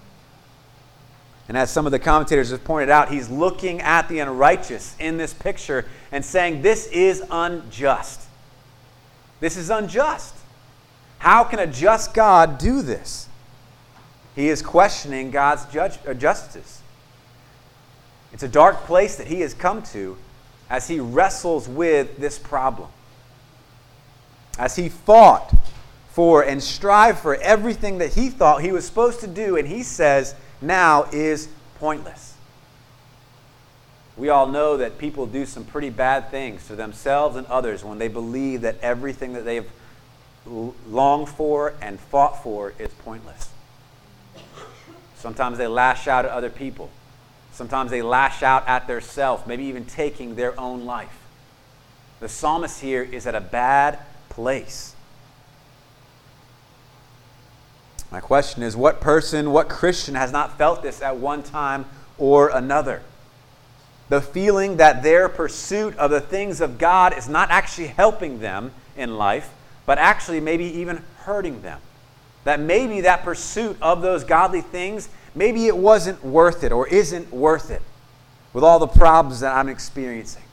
And 1.48 1.58
as 1.58 1.70
some 1.70 1.84
of 1.84 1.92
the 1.92 1.98
commentators 1.98 2.50
have 2.50 2.64
pointed 2.64 2.88
out, 2.88 3.10
he's 3.10 3.28
looking 3.28 3.80
at 3.82 4.08
the 4.08 4.20
unrighteous 4.20 4.96
in 4.98 5.18
this 5.18 5.34
picture 5.34 5.84
and 6.10 6.24
saying, 6.24 6.62
This 6.62 6.86
is 6.86 7.22
unjust. 7.30 8.22
This 9.40 9.56
is 9.56 9.68
unjust. 9.68 10.34
How 11.18 11.44
can 11.44 11.58
a 11.58 11.66
just 11.66 12.14
God 12.14 12.58
do 12.58 12.82
this? 12.82 13.28
He 14.34 14.48
is 14.48 14.62
questioning 14.62 15.30
God's 15.30 15.64
judge, 15.66 15.98
uh, 16.06 16.14
justice. 16.14 16.82
It's 18.32 18.42
a 18.42 18.48
dark 18.48 18.84
place 18.84 19.16
that 19.16 19.26
he 19.26 19.40
has 19.42 19.54
come 19.54 19.82
to 19.84 20.16
as 20.68 20.88
he 20.88 20.98
wrestles 20.98 21.68
with 21.68 22.16
this 22.18 22.38
problem. 22.38 22.88
As 24.58 24.76
he 24.76 24.88
fought 24.88 25.54
for 26.10 26.42
and 26.42 26.62
strived 26.62 27.18
for 27.18 27.36
everything 27.36 27.98
that 27.98 28.14
he 28.14 28.30
thought 28.30 28.62
he 28.62 28.72
was 28.72 28.84
supposed 28.84 29.20
to 29.20 29.26
do, 29.26 29.56
and 29.56 29.68
he 29.68 29.82
says 29.82 30.34
now 30.60 31.04
is 31.12 31.48
pointless. 31.78 32.34
We 34.16 34.28
all 34.28 34.46
know 34.46 34.76
that 34.76 34.98
people 34.98 35.26
do 35.26 35.44
some 35.44 35.64
pretty 35.64 35.90
bad 35.90 36.30
things 36.30 36.66
to 36.68 36.76
themselves 36.76 37.36
and 37.36 37.46
others 37.48 37.82
when 37.82 37.98
they 37.98 38.08
believe 38.08 38.60
that 38.60 38.76
everything 38.80 39.32
that 39.32 39.44
they've 39.44 39.68
longed 40.46 41.28
for 41.28 41.74
and 41.80 41.98
fought 41.98 42.42
for 42.42 42.74
is 42.78 42.90
pointless. 43.04 43.50
Sometimes 45.16 45.58
they 45.58 45.66
lash 45.66 46.06
out 46.06 46.24
at 46.24 46.30
other 46.30 46.50
people. 46.50 46.90
Sometimes 47.52 47.90
they 47.90 48.02
lash 48.02 48.42
out 48.42 48.68
at 48.68 48.86
their 48.86 49.00
self, 49.00 49.46
maybe 49.46 49.64
even 49.64 49.84
taking 49.84 50.34
their 50.34 50.58
own 50.58 50.84
life. 50.84 51.16
The 52.20 52.28
psalmist 52.28 52.80
here 52.80 53.02
is 53.02 53.26
at 53.26 53.34
a 53.34 53.40
bad 53.40 53.98
place. 54.28 54.93
My 58.14 58.20
question 58.20 58.62
is 58.62 58.76
what 58.76 59.00
person, 59.00 59.50
what 59.50 59.68
Christian 59.68 60.14
has 60.14 60.30
not 60.30 60.56
felt 60.56 60.84
this 60.84 61.02
at 61.02 61.16
one 61.16 61.42
time 61.42 61.84
or 62.16 62.48
another? 62.48 63.02
The 64.08 64.20
feeling 64.20 64.76
that 64.76 65.02
their 65.02 65.28
pursuit 65.28 65.96
of 65.96 66.12
the 66.12 66.20
things 66.20 66.60
of 66.60 66.78
God 66.78 67.18
is 67.18 67.28
not 67.28 67.50
actually 67.50 67.88
helping 67.88 68.38
them 68.38 68.70
in 68.96 69.16
life, 69.16 69.52
but 69.84 69.98
actually 69.98 70.38
maybe 70.38 70.64
even 70.64 71.02
hurting 71.24 71.62
them. 71.62 71.80
That 72.44 72.60
maybe 72.60 73.00
that 73.00 73.24
pursuit 73.24 73.76
of 73.82 74.00
those 74.00 74.22
godly 74.22 74.60
things, 74.60 75.08
maybe 75.34 75.66
it 75.66 75.76
wasn't 75.76 76.24
worth 76.24 76.62
it 76.62 76.70
or 76.70 76.86
isn't 76.86 77.32
worth 77.32 77.68
it 77.72 77.82
with 78.52 78.62
all 78.62 78.78
the 78.78 78.86
problems 78.86 79.40
that 79.40 79.56
I'm 79.56 79.68
experiencing. 79.68 80.44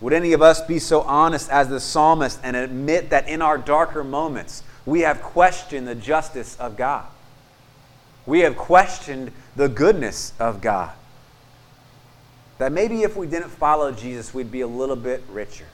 Would 0.00 0.12
any 0.12 0.32
of 0.32 0.42
us 0.42 0.64
be 0.64 0.78
so 0.78 1.00
honest 1.00 1.50
as 1.50 1.68
the 1.68 1.80
psalmist 1.80 2.38
and 2.44 2.54
admit 2.54 3.10
that 3.10 3.28
in 3.28 3.42
our 3.42 3.58
darker 3.58 4.04
moments 4.04 4.62
we 4.86 5.00
have 5.00 5.20
questioned 5.20 5.86
the 5.86 5.94
justice 5.94 6.56
of 6.56 6.76
God? 6.76 7.04
We 8.24 8.40
have 8.40 8.56
questioned 8.56 9.32
the 9.54 9.68
goodness 9.68 10.32
of 10.38 10.60
God. 10.60 10.92
That 12.58 12.72
maybe 12.72 13.02
if 13.02 13.16
we 13.16 13.26
didn't 13.26 13.50
follow 13.50 13.92
Jesus, 13.92 14.32
we'd 14.32 14.50
be 14.50 14.62
a 14.62 14.66
little 14.66 14.96
bit 14.96 15.22
richer. 15.28 15.66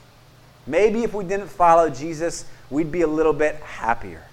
Maybe 0.67 1.03
if 1.05 1.15
we 1.15 1.25
didn't 1.25 1.49
follow 1.49 1.91
Jesus, 1.91 2.45
we'd 2.71 2.91
be 2.91 3.03
a 3.03 3.07
little 3.07 3.33
bit 3.33 3.57
happier. 3.57 4.25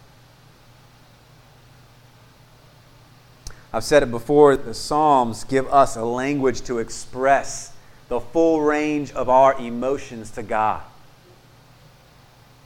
I've 3.72 3.84
said 3.84 4.02
it 4.02 4.10
before 4.10 4.58
the 4.58 4.74
Psalms 4.74 5.44
give 5.44 5.68
us 5.68 5.96
a 5.96 6.04
language 6.04 6.62
to 6.62 6.80
express 6.80 7.74
the 8.08 8.20
full 8.20 8.62
range 8.62 9.12
of 9.14 9.30
our 9.30 9.60
emotions 9.60 10.32
to 10.32 10.44
God. 10.44 10.82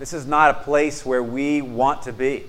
This 0.03 0.11
is 0.11 0.25
not 0.25 0.49
a 0.49 0.63
place 0.65 1.05
where 1.05 1.23
we 1.23 1.61
want 1.61 2.01
to 2.01 2.11
be. 2.11 2.43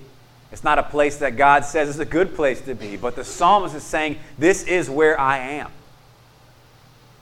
It's 0.51 0.65
not 0.65 0.77
a 0.77 0.83
place 0.83 1.19
that 1.19 1.37
God 1.37 1.63
says 1.63 1.87
is 1.87 1.99
a 1.99 2.05
good 2.05 2.35
place 2.35 2.59
to 2.59 2.75
be, 2.75 2.97
but 2.97 3.15
the 3.15 3.23
psalmist 3.23 3.73
is 3.73 3.83
saying, 3.83 4.17
This 4.37 4.63
is 4.63 4.89
where 4.89 5.17
I 5.17 5.37
am 5.37 5.71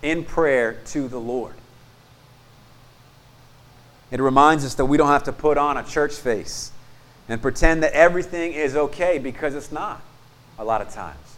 in 0.01 0.23
prayer 0.25 0.79
to 0.87 1.07
the 1.07 1.19
Lord. 1.19 1.53
It 4.09 4.19
reminds 4.21 4.65
us 4.65 4.73
that 4.73 4.85
we 4.85 4.97
don't 4.97 5.09
have 5.09 5.25
to 5.25 5.31
put 5.31 5.59
on 5.59 5.77
a 5.77 5.83
church 5.83 6.15
face 6.15 6.71
and 7.29 7.39
pretend 7.39 7.83
that 7.83 7.93
everything 7.93 8.53
is 8.53 8.75
okay 8.75 9.19
because 9.19 9.53
it's 9.53 9.71
not 9.71 10.01
a 10.57 10.63
lot 10.63 10.81
of 10.81 10.89
times. 10.89 11.37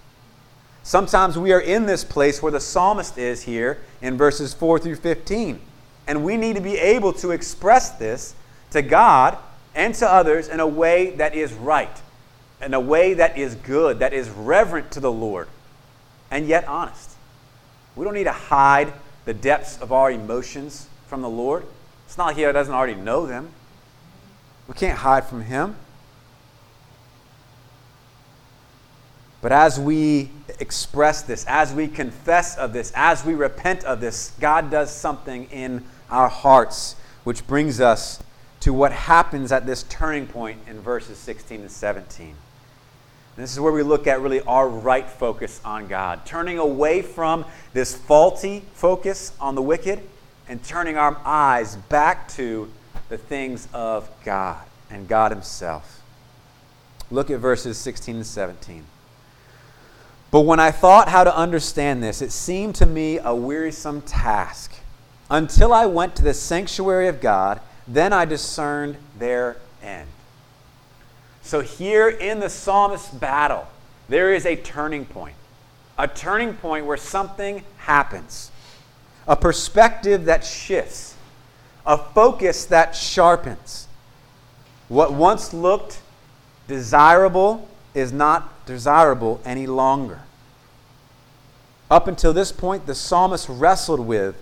Sometimes 0.84 1.38
we 1.38 1.52
are 1.52 1.60
in 1.60 1.86
this 1.86 2.06
place 2.06 2.42
where 2.42 2.54
the 2.54 2.62
psalmist 2.62 3.18
is 3.18 3.42
here 3.42 3.82
in 4.02 4.16
verses 4.16 4.54
4 4.54 4.80
through 4.80 4.96
15. 4.96 5.60
And 6.08 6.24
we 6.24 6.38
need 6.38 6.56
to 6.56 6.62
be 6.62 6.78
able 6.78 7.12
to 7.12 7.32
express 7.32 7.90
this 7.90 8.36
to 8.72 8.82
God 8.82 9.38
and 9.74 9.94
to 9.96 10.12
others 10.12 10.48
in 10.48 10.60
a 10.60 10.68
way 10.68 11.12
that 11.12 11.36
is 11.36 11.54
right, 11.54 12.02
in 12.62 12.74
a 12.74 12.80
way 12.80 13.14
that 13.14 13.38
is 13.38 13.56
good, 13.56 14.00
that 14.00 14.14
is 14.14 14.30
reverent 14.30 14.92
to 14.92 15.00
the 15.00 15.12
Lord, 15.12 15.48
and 16.32 16.48
yet 16.48 16.68
honest. 16.68 17.12
We 17.96 18.06
don't 18.06 18.14
need 18.14 18.26
to 18.26 18.32
hide 18.32 18.94
the 19.26 19.34
depths 19.34 19.82
of 19.82 19.92
our 19.92 20.12
emotions 20.12 20.88
from 21.08 21.22
the 21.22 21.30
Lord. 21.30 21.66
It's 22.06 22.18
not 22.18 22.28
like 22.28 22.38
He 22.38 22.44
doesn't 22.44 22.74
already 22.74 22.96
know 22.96 23.26
them. 23.26 23.50
We 24.68 24.74
can't 24.74 24.98
hide 24.98 25.26
from 25.26 25.44
Him. 25.44 25.76
But 29.42 29.52
as 29.52 29.80
we 29.80 30.32
express 30.60 31.22
this, 31.22 31.46
as 31.48 31.72
we 31.72 31.88
confess 31.88 32.58
of 32.58 32.74
this, 32.74 32.92
as 32.96 33.24
we 33.24 33.36
repent 33.36 33.84
of 33.84 34.02
this, 34.02 34.32
God 34.40 34.72
does 34.72 34.92
something 34.92 35.46
in 35.52 35.86
our 36.10 36.30
hearts, 36.30 36.96
which 37.24 37.46
brings 37.46 37.80
us 37.80 38.20
to 38.66 38.74
what 38.74 38.92
happens 38.92 39.52
at 39.52 39.68
this 39.68 39.84
turning 39.84 40.26
point 40.26 40.58
in 40.68 40.80
verses 40.80 41.20
16 41.20 41.62
and 41.62 41.70
17. 41.70 42.34
This 43.36 43.54
is 43.54 43.60
where 43.60 43.72
we 43.72 43.84
look 43.84 44.08
at 44.08 44.22
really 44.22 44.42
our 44.42 44.68
right 44.68 45.08
focus 45.08 45.62
on 45.64 45.86
God, 45.86 46.26
turning 46.26 46.58
away 46.58 47.04
from 47.04 47.46
this 47.74 47.96
faulty 47.96 48.64
focus 48.74 49.34
on 49.40 49.54
the 49.54 49.62
wicked 49.62 50.02
and 50.50 50.64
turning 50.64 50.98
our 50.98 51.16
eyes 51.24 51.76
back 51.76 52.28
to 52.30 52.72
the 53.08 53.20
things 53.20 53.68
of 53.72 54.10
God 54.24 54.66
and 54.90 55.08
God 55.08 55.32
Himself. 55.32 56.02
Look 57.12 57.30
at 57.30 57.40
verses 57.40 57.78
16 57.78 58.16
and 58.16 58.26
17. 58.26 58.84
But 60.32 60.42
when 60.42 60.60
I 60.60 60.72
thought 60.72 61.08
how 61.08 61.24
to 61.24 61.38
understand 61.38 62.02
this, 62.02 62.20
it 62.20 62.32
seemed 62.32 62.74
to 62.78 62.88
me 62.88 63.20
a 63.20 63.36
wearisome 63.36 64.02
task. 64.02 64.74
Until 65.30 65.72
I 65.72 65.86
went 65.86 66.16
to 66.16 66.24
the 66.24 66.34
sanctuary 66.34 67.08
of 67.08 67.22
God, 67.22 67.62
then 67.88 68.14
I 68.14 68.26
discerned 68.26 68.98
their 69.18 69.58
end. 69.82 70.08
So, 71.42 71.62
here 71.62 72.10
in 72.10 72.40
the 72.40 72.50
psalmist's 72.50 73.14
battle, 73.14 73.68
there 74.10 74.34
is 74.34 74.46
a 74.46 74.56
turning 74.56 75.06
point. 75.06 75.36
A 75.98 76.08
turning 76.08 76.56
point 76.56 76.86
where 76.86 76.98
something 76.98 77.64
happens. 77.78 78.52
A 79.28 79.36
perspective 79.36 80.26
that 80.26 80.44
shifts. 80.44 81.16
A 81.86 81.98
focus 81.98 82.66
that 82.66 82.96
sharpens. 82.96 83.88
What 84.88 85.14
once 85.14 85.54
looked 85.54 86.02
desirable 86.68 87.68
is 87.94 88.12
not 88.12 88.66
desirable 88.66 89.40
any 89.46 89.68
longer. 89.68 90.22
Up 91.90 92.08
until 92.08 92.34
this 92.34 92.52
point, 92.52 92.88
the 92.88 92.96
psalmist 92.96 93.48
wrestled 93.48 94.00
with 94.00 94.36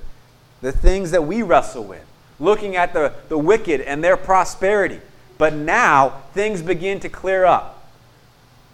the 0.61 0.71
things 0.71 1.11
that 1.11 1.23
we 1.25 1.41
wrestle 1.41 1.83
with, 1.83 2.05
looking 2.39 2.75
at 2.75 2.93
the, 2.93 3.13
the 3.29 3.37
wicked 3.37 3.81
and 3.81 4.03
their 4.03 4.17
prosperity. 4.17 4.99
But 5.37 5.53
now 5.53 6.21
things 6.33 6.61
begin 6.61 6.99
to 7.01 7.09
clear 7.09 7.45
up. 7.45 7.89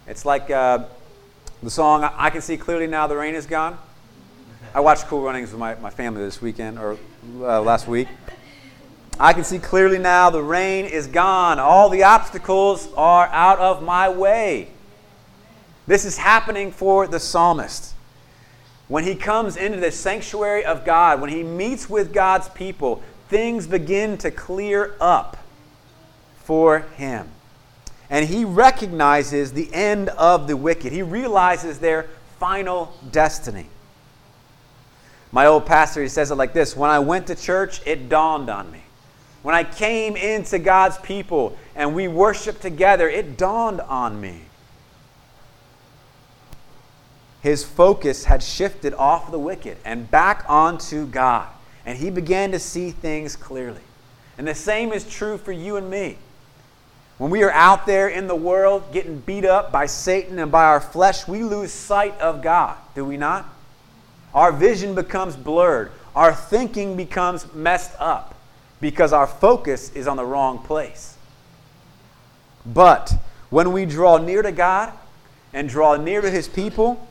It's 0.06 0.24
like 0.24 0.50
uh, 0.50 0.84
the 1.62 1.70
song, 1.70 2.04
I 2.04 2.30
Can 2.30 2.40
See 2.40 2.56
Clearly 2.56 2.86
Now 2.86 3.06
the 3.06 3.16
Rain 3.16 3.34
Is 3.34 3.46
Gone. 3.46 3.78
I 4.74 4.80
watched 4.80 5.06
Cool 5.06 5.22
Runnings 5.22 5.50
with 5.50 5.58
my, 5.58 5.74
my 5.76 5.90
family 5.90 6.22
this 6.22 6.40
weekend, 6.40 6.78
or 6.78 6.96
uh, 7.40 7.60
last 7.60 7.88
week. 7.88 8.08
I 9.18 9.34
can 9.34 9.44
see 9.44 9.58
clearly 9.58 9.98
now 9.98 10.30
the 10.30 10.42
rain 10.42 10.86
is 10.86 11.06
gone. 11.06 11.58
All 11.58 11.90
the 11.90 12.04
obstacles 12.04 12.88
are 12.96 13.26
out 13.26 13.58
of 13.58 13.82
my 13.82 14.08
way. 14.08 14.68
This 15.86 16.06
is 16.06 16.16
happening 16.16 16.72
for 16.72 17.06
the 17.06 17.20
psalmist. 17.20 17.94
When 18.88 19.04
he 19.04 19.14
comes 19.14 19.56
into 19.56 19.78
the 19.78 19.92
sanctuary 19.92 20.64
of 20.64 20.86
God, 20.86 21.20
when 21.20 21.28
he 21.28 21.42
meets 21.42 21.90
with 21.90 22.14
God's 22.14 22.48
people, 22.48 23.02
things 23.30 23.66
begin 23.66 24.18
to 24.18 24.30
clear 24.30 24.94
up 25.00 25.38
for 26.44 26.80
him. 26.80 27.28
And 28.10 28.28
he 28.28 28.44
recognizes 28.44 29.52
the 29.52 29.72
end 29.72 30.08
of 30.10 30.46
the 30.46 30.56
wicked, 30.56 30.92
he 30.92 31.02
realizes 31.02 31.78
their 31.78 32.08
final 32.38 32.92
destiny. 33.10 33.66
My 35.32 35.46
old 35.46 35.64
pastor, 35.64 36.02
he 36.02 36.08
says 36.08 36.32
it 36.32 36.34
like 36.34 36.52
this 36.52 36.76
When 36.76 36.90
I 36.90 36.98
went 36.98 37.28
to 37.28 37.34
church, 37.34 37.80
it 37.86 38.08
dawned 38.08 38.50
on 38.50 38.70
me. 38.70 38.82
When 39.42 39.54
I 39.54 39.64
came 39.64 40.16
into 40.16 40.58
God's 40.58 40.98
people 40.98 41.56
and 41.74 41.94
we 41.94 42.08
worshiped 42.08 42.60
together, 42.60 43.08
it 43.08 43.38
dawned 43.38 43.80
on 43.80 44.20
me 44.20 44.42
his 47.40 47.64
focus 47.64 48.24
had 48.24 48.42
shifted 48.42 48.94
off 48.94 49.30
the 49.30 49.38
wicked 49.38 49.78
and 49.84 50.10
back 50.10 50.44
onto 50.48 51.06
God. 51.06 51.48
And 51.90 51.98
he 51.98 52.08
began 52.08 52.52
to 52.52 52.60
see 52.60 52.92
things 52.92 53.34
clearly. 53.34 53.80
And 54.38 54.46
the 54.46 54.54
same 54.54 54.92
is 54.92 55.04
true 55.10 55.36
for 55.36 55.50
you 55.50 55.74
and 55.74 55.90
me. 55.90 56.18
When 57.18 57.32
we 57.32 57.42
are 57.42 57.50
out 57.50 57.84
there 57.84 58.06
in 58.06 58.28
the 58.28 58.36
world 58.36 58.92
getting 58.92 59.18
beat 59.18 59.44
up 59.44 59.72
by 59.72 59.86
Satan 59.86 60.38
and 60.38 60.52
by 60.52 60.66
our 60.66 60.80
flesh, 60.80 61.26
we 61.26 61.42
lose 61.42 61.72
sight 61.72 62.16
of 62.20 62.42
God, 62.42 62.76
do 62.94 63.04
we 63.04 63.16
not? 63.16 63.44
Our 64.32 64.52
vision 64.52 64.94
becomes 64.94 65.34
blurred. 65.34 65.90
Our 66.14 66.32
thinking 66.32 66.96
becomes 66.96 67.52
messed 67.54 67.96
up 67.98 68.36
because 68.80 69.12
our 69.12 69.26
focus 69.26 69.92
is 69.92 70.06
on 70.06 70.16
the 70.16 70.24
wrong 70.24 70.60
place. 70.60 71.16
But 72.64 73.12
when 73.48 73.72
we 73.72 73.84
draw 73.84 74.16
near 74.16 74.42
to 74.42 74.52
God 74.52 74.92
and 75.52 75.68
draw 75.68 75.96
near 75.96 76.20
to 76.20 76.30
His 76.30 76.46
people, 76.46 77.04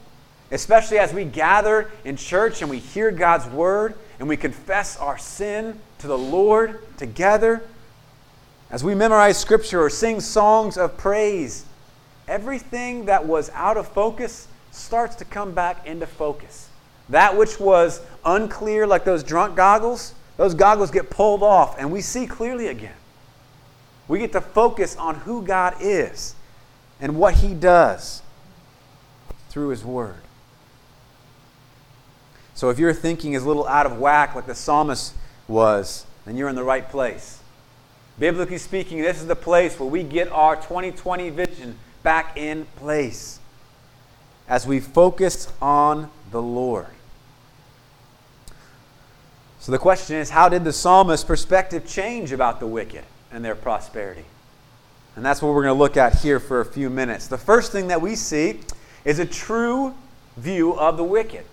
especially 0.52 1.00
as 1.00 1.12
we 1.12 1.26
gather 1.26 1.92
in 2.06 2.16
church 2.16 2.62
and 2.62 2.72
we 2.72 2.80
hear 2.80 3.12
God's 3.12 3.46
word 3.48 3.96
and 4.20 4.28
we 4.28 4.38
confess 4.38 4.98
our 4.98 5.18
sin 5.18 5.80
to 6.00 6.08
the 6.08 6.18
Lord 6.18 6.80
together, 6.98 7.64
as 8.70 8.84
we 8.84 8.94
memorize 8.94 9.38
scripture 9.38 9.82
or 9.82 9.90
sing 9.90 10.20
songs 10.20 10.78
of 10.78 10.98
praise, 10.98 11.66
everything 12.28 13.06
that 13.06 13.26
was 13.26 13.50
out 13.56 13.78
of 13.78 13.88
focus 13.88 14.48
starts 14.72 15.16
to 15.16 15.26
come 15.26 15.54
back 15.54 15.88
into 15.88 16.06
focus. 16.06 16.70
That 17.08 17.36
which 17.36 17.60
was 17.60 18.02
unclear, 18.24 18.86
like 18.86 19.04
those 19.04 19.24
drunk 19.24 19.56
goggles, 19.56 20.14
those 20.38 20.54
goggles 20.54 20.92
get 20.92 21.10
pulled 21.10 21.42
off 21.42 21.78
and 21.80 21.92
we 21.92 22.02
see 22.02 22.28
clearly 22.28 22.68
again. 22.68 22.94
We 24.08 24.20
get 24.20 24.32
to 24.34 24.42
focus 24.42 24.96
on 24.96 25.16
who 25.16 25.44
God 25.44 25.76
is 25.80 26.36
and 27.00 27.18
what 27.18 27.36
He 27.36 27.54
does 27.54 28.22
through 29.50 29.70
His 29.70 29.84
Word. 29.84 30.22
So 32.60 32.70
if 32.70 32.78
your 32.78 32.92
thinking 32.92 33.36
is 33.36 33.44
a 33.44 33.48
little 33.48 33.66
out 33.66 33.86
of 33.86 34.00
whack, 34.00 34.36
like 34.36 34.46
the 34.46 34.54
psalmist 34.54 35.14
was, 35.48 36.06
then 36.26 36.36
you're 36.36 36.50
in 36.50 36.58
the 36.58 36.64
right 36.66 36.90
place. 36.90 37.40
Biblically 38.20 38.58
speaking, 38.58 39.02
this 39.02 39.22
is 39.22 39.28
the 39.28 39.36
place 39.38 39.80
where 39.80 39.88
we 39.88 40.04
get 40.04 40.30
our 40.30 40.58
2020 40.58 41.30
vision 41.30 41.78
back 42.04 42.36
in 42.36 42.66
place 42.76 43.40
as 44.50 44.68
we 44.68 44.82
focus 44.82 45.48
on 45.62 46.12
the 46.32 46.42
Lord. 46.42 46.88
So 49.62 49.72
the 49.72 49.80
question 49.80 50.18
is 50.18 50.30
how 50.30 50.50
did 50.50 50.66
the 50.66 50.74
psalmist's 50.74 51.24
perspective 51.24 51.88
change 51.88 52.34
about 52.34 52.60
the 52.60 52.68
wicked 52.68 53.06
and 53.32 53.46
their 53.46 53.56
prosperity? 53.56 54.26
And 55.16 55.24
that's 55.26 55.42
what 55.42 55.54
we're 55.54 55.64
going 55.64 55.76
to 55.76 55.80
look 55.82 55.96
at 55.96 56.16
here 56.16 56.42
for 56.42 56.60
a 56.60 56.66
few 56.66 56.90
minutes. 56.90 57.28
The 57.28 57.38
first 57.38 57.72
thing 57.72 57.88
that 57.88 58.02
we 58.02 58.18
see 58.18 58.60
is 59.06 59.18
a 59.18 59.26
true 59.26 59.96
view 60.36 60.78
of 60.78 60.98
the 60.98 61.06
wicked. 61.06 61.46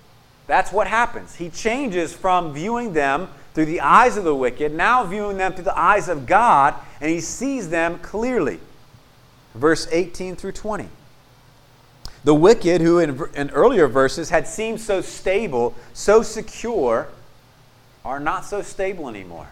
That's 0.46 0.70
what 0.70 0.87
happens. 0.87 1.35
He 1.35 1.50
changes 1.50 2.12
from 2.12 2.54
viewing 2.54 2.92
them 2.92 3.28
through 3.54 3.66
the 3.66 3.80
eyes 3.80 4.16
of 4.16 4.24
the 4.24 4.35
wicked, 4.35 4.72
now 4.72 5.04
viewing 5.04 5.38
them 5.38 5.54
through 5.54 5.64
the 5.64 5.78
eyes 5.78 6.09
of 6.09 6.26
God, 6.26 6.74
and 7.00 7.11
he 7.11 7.20
sees 7.20 7.68
them 7.68 7.98
clearly. 7.98 8.61
Verse 9.54 9.88
18 9.90 10.37
through 10.37 10.52
20. 10.52 10.88
The 12.24 12.35
wicked, 12.35 12.80
who 12.80 12.98
in, 12.98 13.20
in 13.35 13.50
earlier 13.50 13.88
verses 13.88 14.30
had 14.30 14.46
seemed 14.46 14.80
so 14.80 15.00
stable, 15.00 15.74
so 15.94 16.22
secure, 16.22 17.09
are 18.04 18.20
not 18.20 18.44
so 18.44 18.62
stable 18.62 19.09
anymore. 19.09 19.48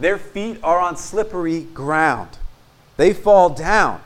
Their 0.00 0.18
feet 0.18 0.58
are 0.62 0.80
on 0.80 0.96
slippery 0.96 1.62
ground. 1.62 2.38
They 2.96 3.12
fall 3.12 3.50
down. 3.50 4.00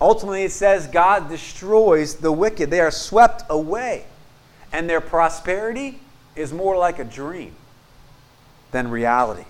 Ultimately, 0.00 0.44
it 0.44 0.52
says 0.52 0.86
God 0.86 1.28
destroys 1.28 2.16
the 2.16 2.32
wicked. 2.32 2.70
They 2.70 2.80
are 2.80 2.90
swept 2.90 3.42
away 3.48 4.04
and 4.74 4.90
their 4.90 5.00
prosperity 5.00 6.00
is 6.34 6.52
more 6.52 6.76
like 6.76 6.98
a 6.98 7.04
dream 7.04 7.54
than 8.72 8.90
reality. 8.90 9.44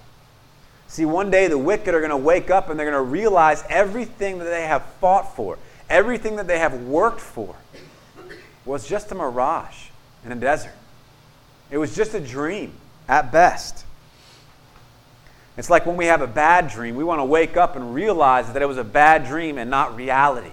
See, 0.86 1.06
one 1.06 1.30
day 1.30 1.48
the 1.48 1.56
wicked 1.56 1.94
are 1.94 2.00
going 2.00 2.10
to 2.10 2.16
wake 2.18 2.50
up 2.50 2.68
and 2.68 2.78
they're 2.78 2.90
going 2.90 3.02
to 3.02 3.10
realize 3.10 3.64
everything 3.70 4.36
that 4.38 4.44
they 4.44 4.66
have 4.66 4.84
fought 5.00 5.34
for, 5.34 5.58
everything 5.88 6.36
that 6.36 6.46
they 6.46 6.58
have 6.58 6.74
worked 6.82 7.22
for, 7.22 7.56
was 8.66 8.86
just 8.86 9.10
a 9.12 9.14
mirage 9.14 9.86
in 10.26 10.32
a 10.32 10.36
desert. 10.36 10.74
It 11.70 11.78
was 11.78 11.96
just 11.96 12.12
a 12.12 12.20
dream 12.20 12.74
at 13.08 13.32
best. 13.32 13.86
It's 15.56 15.70
like 15.70 15.86
when 15.86 15.96
we 15.96 16.04
have 16.04 16.20
a 16.20 16.26
bad 16.26 16.68
dream, 16.68 16.96
we 16.96 17.04
want 17.04 17.20
to 17.20 17.24
wake 17.24 17.56
up 17.56 17.76
and 17.76 17.94
realize 17.94 18.52
that 18.52 18.60
it 18.60 18.66
was 18.66 18.76
a 18.76 18.84
bad 18.84 19.24
dream 19.24 19.56
and 19.56 19.70
not 19.70 19.96
reality. 19.96 20.52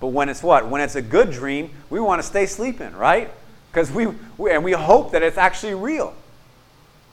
But 0.00 0.08
when 0.08 0.30
it's 0.30 0.42
what? 0.42 0.66
When 0.70 0.80
it's 0.80 0.94
a 0.94 1.02
good 1.02 1.30
dream, 1.30 1.72
we 1.90 2.00
want 2.00 2.22
to 2.22 2.26
stay 2.26 2.46
sleeping, 2.46 2.94
right? 2.94 3.30
Because 3.70 3.90
we, 3.90 4.08
we, 4.36 4.50
and 4.50 4.64
we 4.64 4.72
hope 4.72 5.12
that 5.12 5.22
it's 5.22 5.38
actually 5.38 5.74
real. 5.74 6.14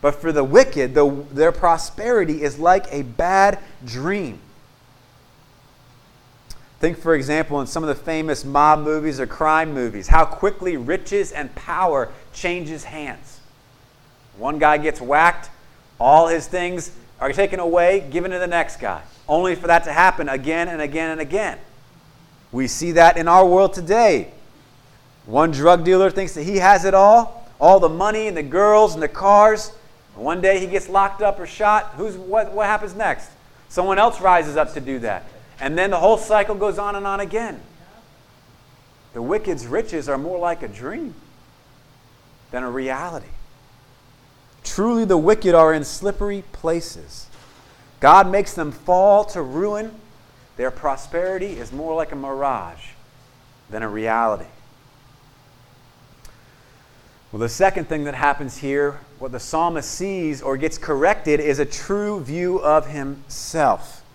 But 0.01 0.15
for 0.15 0.31
the 0.31 0.43
wicked, 0.43 0.93
the, 0.93 1.25
their 1.31 1.51
prosperity 1.51 2.43
is 2.43 2.59
like 2.59 2.85
a 2.91 3.01
bad 3.01 3.59
dream. 3.83 4.39
Think, 6.79 6.97
for 6.97 7.15
example, 7.15 7.61
in 7.61 7.67
some 7.67 7.83
of 7.83 7.87
the 7.87 7.95
famous 7.95 8.45
mob 8.45 8.79
movies 8.79 9.19
or 9.19 9.25
crime 9.25 9.73
movies, 9.73 10.07
how 10.07 10.25
quickly 10.25 10.77
riches 10.77 11.31
and 11.31 11.53
power 11.55 12.11
changes 12.33 12.83
hands. 12.83 13.39
One 14.37 14.59
guy 14.59 14.77
gets 14.77 15.01
whacked, 15.01 15.49
all 15.99 16.27
his 16.27 16.47
things 16.47 16.91
are 17.19 17.31
taken 17.31 17.59
away, 17.59 18.07
given 18.11 18.31
to 18.31 18.39
the 18.39 18.47
next 18.47 18.77
guy, 18.77 19.01
only 19.27 19.55
for 19.55 19.67
that 19.67 19.85
to 19.85 19.93
happen 19.93 20.27
again 20.27 20.67
and 20.67 20.81
again 20.81 21.11
and 21.11 21.21
again. 21.21 21.57
We 22.51 22.67
see 22.67 22.91
that 22.91 23.17
in 23.17 23.27
our 23.27 23.45
world 23.45 23.73
today. 23.73 24.31
One 25.25 25.51
drug 25.51 25.83
dealer 25.83 26.11
thinks 26.11 26.33
that 26.33 26.43
he 26.43 26.57
has 26.57 26.85
it 26.85 26.93
all, 26.93 27.49
all 27.59 27.79
the 27.79 27.89
money 27.89 28.27
and 28.27 28.37
the 28.37 28.43
girls 28.43 28.93
and 28.93 29.01
the 29.01 29.07
cars. 29.07 29.71
One 30.15 30.39
day 30.39 30.59
he 30.59 30.67
gets 30.67 30.87
locked 30.87 31.21
up 31.21 31.39
or 31.39 31.47
shot. 31.47 31.93
Who's, 31.97 32.15
what, 32.15 32.53
what 32.53 32.67
happens 32.67 32.95
next? 32.95 33.29
Someone 33.69 33.99
else 33.99 34.21
rises 34.21 34.55
up 34.55 34.73
to 34.73 34.79
do 34.79 34.99
that. 34.99 35.25
And 35.59 35.77
then 35.77 35.89
the 35.89 35.99
whole 35.99 36.17
cycle 36.17 36.55
goes 36.55 36.77
on 36.77 36.95
and 36.95 37.07
on 37.07 37.19
again. 37.19 37.59
The 39.13 39.21
wicked's 39.21 39.65
riches 39.65 40.09
are 40.09 40.17
more 40.17 40.37
like 40.37 40.61
a 40.61 40.67
dream 40.67 41.15
than 42.51 42.63
a 42.63 42.69
reality. 42.69 43.27
Truly, 44.63 45.05
the 45.05 45.17
wicked 45.17 45.55
are 45.55 45.73
in 45.73 45.83
slippery 45.83 46.43
places. 46.51 47.27
God 47.99 48.29
makes 48.29 48.53
them 48.53 48.71
fall 48.71 49.23
to 49.25 49.41
ruin. 49.41 49.91
Their 50.57 50.71
prosperity 50.71 51.57
is 51.57 51.71
more 51.71 51.95
like 51.95 52.11
a 52.11 52.15
mirage 52.15 52.89
than 53.69 53.83
a 53.83 53.89
reality. 53.89 54.45
Well, 57.35 57.41
the 57.41 57.49
second 57.49 57.89
thing 57.89 58.05
that 58.05 58.15
happens 58.15 58.59
here, 58.59 59.01
what 59.19 59.33
the 59.33 59.41
psalmist 59.41 59.91
sees 59.91 60.41
or 60.41 60.55
gets 60.55 60.77
corrected, 60.77 61.41
is 61.41 61.59
a 61.59 61.65
true 61.65 62.21
view 62.21 62.59
of 62.59 62.87
himself. 62.87 64.05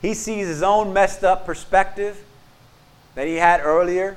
He 0.00 0.12
sees 0.12 0.48
his 0.48 0.60
own 0.60 0.92
messed 0.92 1.22
up 1.22 1.46
perspective 1.46 2.24
that 3.14 3.28
he 3.28 3.36
had 3.36 3.60
earlier, 3.60 4.16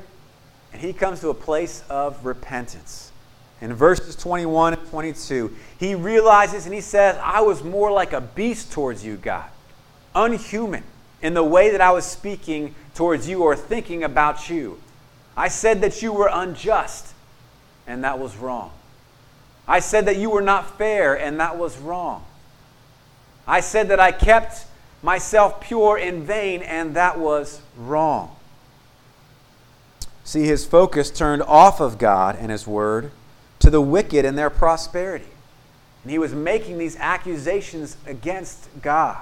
and 0.73 0.81
he 0.81 0.91
comes 0.91 1.19
to 1.19 1.29
a 1.29 1.35
place 1.35 1.83
of 1.87 2.25
repentance. 2.25 3.11
In 3.61 3.71
verses 3.75 4.15
21 4.15 4.73
and 4.73 4.89
22, 4.89 5.55
he 5.77 5.93
realizes 5.93 6.65
and 6.65 6.73
he 6.73 6.81
says, 6.81 7.19
I 7.21 7.41
was 7.41 7.63
more 7.63 7.91
like 7.91 8.11
a 8.11 8.21
beast 8.21 8.71
towards 8.71 9.05
you, 9.05 9.17
God, 9.17 9.47
unhuman 10.15 10.83
in 11.21 11.35
the 11.35 11.43
way 11.43 11.69
that 11.69 11.79
I 11.79 11.91
was 11.91 12.05
speaking 12.05 12.73
towards 12.95 13.29
you 13.29 13.43
or 13.43 13.55
thinking 13.55 14.03
about 14.03 14.49
you. 14.49 14.81
I 15.37 15.47
said 15.47 15.81
that 15.81 16.01
you 16.01 16.11
were 16.11 16.31
unjust 16.33 17.11
and 17.87 18.03
that 18.03 18.19
was 18.19 18.35
wrong. 18.37 18.71
I 19.67 19.79
said 19.79 20.05
that 20.05 20.17
you 20.17 20.29
were 20.29 20.41
not 20.41 20.77
fair, 20.77 21.15
and 21.15 21.39
that 21.39 21.57
was 21.57 21.77
wrong. 21.77 22.23
I 23.47 23.59
said 23.59 23.89
that 23.89 23.99
I 23.99 24.11
kept 24.11 24.65
myself 25.01 25.61
pure 25.61 25.97
in 25.97 26.23
vain, 26.23 26.61
and 26.61 26.95
that 26.95 27.19
was 27.19 27.61
wrong. 27.77 28.35
See, 30.23 30.43
his 30.45 30.65
focus 30.65 31.11
turned 31.11 31.43
off 31.43 31.79
of 31.79 31.97
God 31.97 32.35
and 32.39 32.51
his 32.51 32.65
word 32.65 33.11
to 33.59 33.69
the 33.69 33.81
wicked 33.81 34.25
and 34.25 34.37
their 34.37 34.49
prosperity. 34.49 35.25
And 36.03 36.11
he 36.11 36.17
was 36.17 36.33
making 36.33 36.77
these 36.77 36.97
accusations 36.97 37.97
against 38.05 38.67
God. 38.81 39.21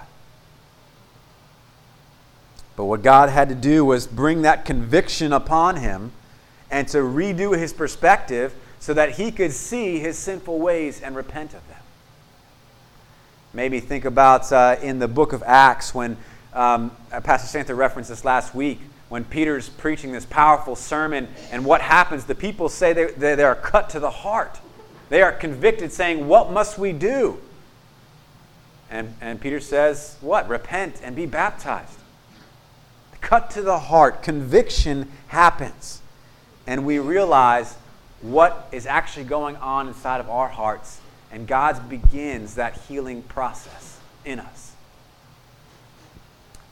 But 2.76 2.86
what 2.86 3.04
God 3.04 3.30
had 3.30 3.50
to 3.50 3.56
do 3.56 3.86
was 3.86 4.08
bring 4.08 4.42
that 4.42 4.66
conviction 4.66 5.32
upon 5.32 5.78
him 5.78 6.12
and 6.74 6.88
to 6.88 6.98
redo 6.98 7.56
his 7.56 7.72
perspective 7.72 8.52
so 8.80 8.96
that 8.96 9.12
he 9.12 9.32
could 9.32 9.54
see 9.54 10.00
his 10.00 10.18
sinful 10.18 10.58
ways 10.58 11.02
and 11.02 11.16
repent 11.16 11.54
of 11.54 11.66
them. 11.68 11.78
Maybe 13.54 13.80
think 13.80 14.06
about 14.06 14.52
uh, 14.52 14.78
in 14.82 14.98
the 14.98 15.08
book 15.08 15.34
of 15.34 15.44
Acts 15.46 15.94
when 15.94 16.18
um, 16.52 16.92
uh, 17.12 17.22
Pastor 17.22 17.48
Santa 17.48 17.76
referenced 17.76 18.10
this 18.10 18.26
last 18.26 18.56
week 18.56 18.80
when 19.10 19.24
Peter's 19.24 19.70
preaching 19.70 20.12
this 20.12 20.26
powerful 20.26 20.76
sermon, 20.76 21.28
and 21.52 21.64
what 21.64 21.82
happens? 21.82 22.26
The 22.26 22.34
people 22.34 22.68
say 22.68 22.94
they, 22.94 23.06
they, 23.12 23.36
they 23.36 23.44
are 23.44 23.54
cut 23.54 23.92
to 23.92 24.00
the 24.00 24.10
heart. 24.10 24.60
They 25.10 25.22
are 25.22 25.32
convicted, 25.32 25.94
saying, 25.94 26.28
What 26.28 26.52
must 26.52 26.80
we 26.80 26.92
do? 26.92 27.40
And, 28.90 29.14
and 29.22 29.40
Peter 29.40 29.60
says, 29.60 30.18
What? 30.22 30.50
Repent 30.50 31.02
and 31.04 31.16
be 31.16 31.28
baptized. 31.28 32.00
Cut 33.22 33.52
to 33.52 33.62
the 33.62 33.78
heart. 33.78 34.24
Conviction 34.24 35.12
happens. 35.28 36.02
And 36.68 36.86
we 36.86 37.00
realize 37.00 37.76
what 38.22 38.68
is 38.72 38.86
actually 38.86 39.26
going 39.26 39.56
on 39.58 39.88
inside 39.88 40.20
of 40.20 40.30
our 40.30 40.48
hearts. 40.48 41.00
And 41.32 41.48
God 41.48 41.90
begins 41.90 42.56
that 42.56 42.78
healing 42.88 43.22
process 43.24 44.00
in 44.24 44.40
us. 44.40 44.72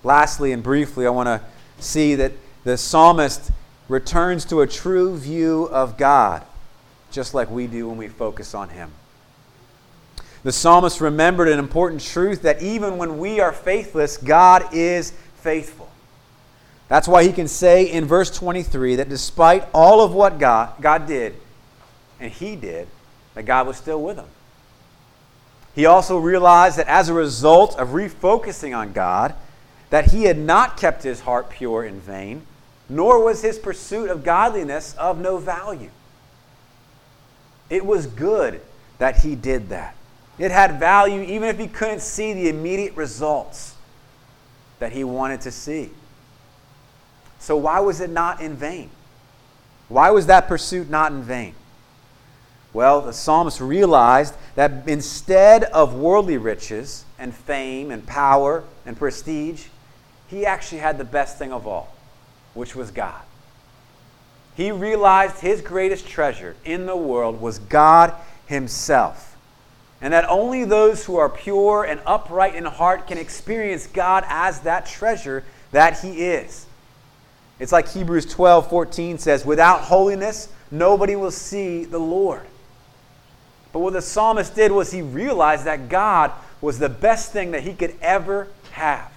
Lastly 0.04 0.51
and 0.51 0.63
briefly, 0.63 1.06
I 1.06 1.10
want 1.10 1.27
to 1.27 1.41
see 1.80 2.15
that 2.15 2.32
the 2.63 2.77
psalmist 2.77 3.51
returns 3.88 4.45
to 4.45 4.62
a 4.62 4.67
true 4.67 5.17
view 5.17 5.67
of 5.71 5.97
God, 5.97 6.43
just 7.12 7.34
like 7.34 7.49
we 7.49 7.67
do 7.67 7.89
when 7.89 7.97
we 7.97 8.08
focus 8.08 8.54
on 8.54 8.69
Him. 8.69 8.91
The 10.43 10.51
psalmist 10.51 11.01
remembered 11.01 11.49
an 11.49 11.60
important 11.60 12.01
truth 12.01 12.41
that 12.43 12.62
even 12.63 12.97
when 12.97 13.19
we 13.19 13.39
are 13.39 13.51
faithless, 13.51 14.17
God 14.17 14.73
is 14.73 15.12
faithful. 15.36 15.81
That's 16.91 17.08
why 17.08 17.23
he 17.23 17.32
can 17.32 17.47
say 17.47 17.89
in 17.89 18.04
verse 18.04 18.30
23 18.30 18.97
that 18.97 19.08
despite 19.08 19.65
all 19.73 20.01
of 20.01 20.13
what 20.13 20.39
God, 20.39 20.73
God 20.82 21.08
did, 21.08 21.38
and 22.19 22.30
he 22.30 22.58
did, 22.58 22.86
that 23.34 23.43
God 23.43 23.65
was 23.65 23.77
still 23.77 24.04
with 24.04 24.17
him. 24.17 24.27
He 25.73 25.86
also 25.86 26.17
realized 26.17 26.77
that 26.77 26.89
as 26.89 27.08
a 27.08 27.13
result 27.13 27.80
of 27.80 27.91
refocusing 27.91 28.77
on 28.77 28.91
God, 28.91 29.34
that 29.89 30.12
he 30.12 30.23
had 30.23 30.38
not 30.38 30.75
kept 30.75 31.04
his 31.04 31.21
heart 31.21 31.49
pure 31.49 31.86
in 31.86 32.01
vain, 32.01 32.45
nor 32.89 33.23
was 33.23 33.41
his 33.41 33.58
pursuit 33.58 34.10
of 34.10 34.25
godliness 34.25 34.93
of 34.95 35.17
no 35.17 35.38
value. 35.38 35.91
It 37.69 37.86
was 37.86 38.06
good 38.06 38.60
that 38.97 39.21
he 39.21 39.36
did 39.36 39.69
that. 39.69 39.95
It 40.38 40.51
had 40.51 40.77
value 40.77 41.21
even 41.21 41.47
if 41.47 41.58
he 41.58 41.67
couldn't 41.67 42.01
see 42.01 42.34
the 42.34 42.49
immediate 42.49 42.97
results 42.97 43.75
that 44.80 44.91
he 44.91 45.06
wanted 45.06 45.39
to 45.39 45.51
see. 45.51 45.91
So, 47.41 47.58
why 47.58 47.80
was 47.80 48.01
it 48.01 48.12
not 48.12 48.39
in 48.39 48.56
vain? 48.56 48.91
Why 49.89 50.12
was 50.12 50.27
that 50.27 50.47
pursuit 50.47 50.91
not 50.91 51.12
in 51.12 51.23
vain? 51.23 51.56
Well, 52.71 53.01
the 53.01 53.13
psalmist 53.13 53.60
realized 53.60 54.36
that 54.54 54.88
instead 54.88 55.63
of 55.63 55.95
worldly 55.95 56.38
riches 56.38 57.04
and 57.17 57.34
fame 57.34 57.89
and 57.89 58.06
power 58.06 58.63
and 58.86 58.95
prestige, 58.95 59.65
he 60.27 60.45
actually 60.45 60.77
had 60.77 60.99
the 60.99 61.04
best 61.04 61.39
thing 61.39 61.51
of 61.51 61.65
all, 61.65 61.93
which 62.54 62.75
was 62.75 62.91
God. 62.91 63.21
He 64.56 64.71
realized 64.71 65.39
his 65.39 65.62
greatest 65.62 66.08
treasure 66.08 66.56
in 66.63 66.86
the 66.86 66.95
world 66.95 67.41
was 67.41 67.58
God 67.58 68.13
Himself. 68.45 69.36
And 69.99 70.13
that 70.13 70.30
only 70.30 70.63
those 70.63 71.06
who 71.06 71.17
are 71.17 71.30
pure 71.30 71.86
and 71.86 71.99
upright 72.06 72.54
in 72.54 72.65
heart 72.65 73.08
can 73.08 73.17
experience 73.17 73.88
God 73.88 74.25
as 74.27 74.60
that 74.62 74.86
treasure 74.86 75.43
that 75.71 75.99
He 76.01 76.21
is. 76.21 76.67
It's 77.62 77.71
like 77.71 77.88
Hebrews 77.88 78.26
12 78.26 78.71
14 78.71 79.19
says, 79.19 79.45
Without 79.45 79.82
holiness, 79.82 80.50
nobody 80.71 81.15
will 81.15 81.30
see 81.30 81.86
the 81.86 82.00
Lord. 82.00 82.41
But 83.71 83.80
what 83.80 83.93
the 83.93 84.02
psalmist 84.02 84.56
did 84.56 84.71
was 84.71 84.91
he 84.91 85.04
realized 85.04 85.65
that 85.65 85.88
God 85.88 86.32
was 86.60 86.80
the 86.80 86.89
best 86.89 87.32
thing 87.32 87.52
that 87.52 87.62
he 87.62 87.74
could 87.74 87.95
ever 88.02 88.47
have. 88.71 89.12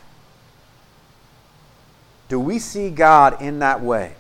Do 2.29 2.39
we 2.39 2.59
see 2.59 2.91
God 2.91 3.41
in 3.41 3.61
that 3.61 3.81
way? 3.81 4.13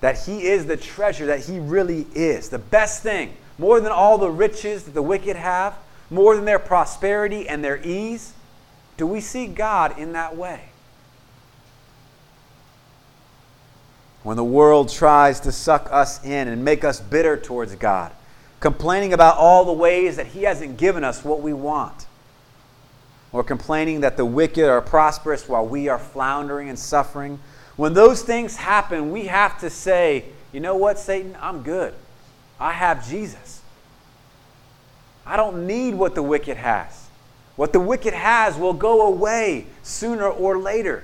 That 0.00 0.18
He 0.24 0.46
is 0.46 0.66
the 0.66 0.76
treasure 0.76 1.26
that 1.26 1.40
He 1.40 1.58
really 1.60 2.06
is, 2.14 2.48
the 2.48 2.58
best 2.58 3.02
thing, 3.02 3.36
more 3.56 3.80
than 3.80 3.92
all 3.92 4.18
the 4.18 4.30
riches 4.30 4.84
that 4.84 4.94
the 4.94 5.02
wicked 5.02 5.36
have, 5.36 5.76
more 6.10 6.36
than 6.36 6.44
their 6.44 6.58
prosperity 6.58 7.48
and 7.48 7.64
their 7.64 7.80
ease? 7.84 8.32
Do 8.96 9.06
we 9.06 9.20
see 9.20 9.46
God 9.46 9.98
in 9.98 10.12
that 10.12 10.36
way? 10.36 10.70
When 14.24 14.36
the 14.36 14.42
world 14.42 14.88
tries 14.88 15.38
to 15.40 15.52
suck 15.52 15.88
us 15.92 16.24
in 16.24 16.48
and 16.48 16.64
make 16.64 16.82
us 16.82 16.98
bitter 17.00 17.36
towards 17.36 17.74
God, 17.76 18.10
complaining 18.58 19.12
about 19.12 19.36
all 19.36 19.64
the 19.64 19.72
ways 19.72 20.16
that 20.16 20.26
He 20.26 20.42
hasn't 20.42 20.78
given 20.78 21.04
us 21.04 21.22
what 21.22 21.40
we 21.40 21.52
want 21.52 22.06
or 23.34 23.42
complaining 23.42 24.00
that 24.00 24.16
the 24.16 24.24
wicked 24.24 24.64
are 24.64 24.80
prosperous 24.80 25.48
while 25.48 25.66
we 25.66 25.88
are 25.88 25.98
floundering 25.98 26.68
and 26.68 26.78
suffering. 26.78 27.38
When 27.74 27.92
those 27.92 28.22
things 28.22 28.54
happen, 28.54 29.10
we 29.10 29.26
have 29.26 29.58
to 29.60 29.68
say, 29.68 30.26
you 30.52 30.60
know 30.60 30.76
what, 30.76 31.00
Satan? 31.00 31.36
I'm 31.40 31.62
good. 31.62 31.92
I 32.60 32.72
have 32.72 33.06
Jesus. 33.08 33.60
I 35.26 35.36
don't 35.36 35.66
need 35.66 35.96
what 35.96 36.14
the 36.14 36.22
wicked 36.22 36.56
has. 36.56 37.08
What 37.56 37.72
the 37.72 37.80
wicked 37.80 38.14
has 38.14 38.56
will 38.56 38.72
go 38.72 39.06
away 39.08 39.66
sooner 39.82 40.28
or 40.28 40.58
later. 40.58 41.02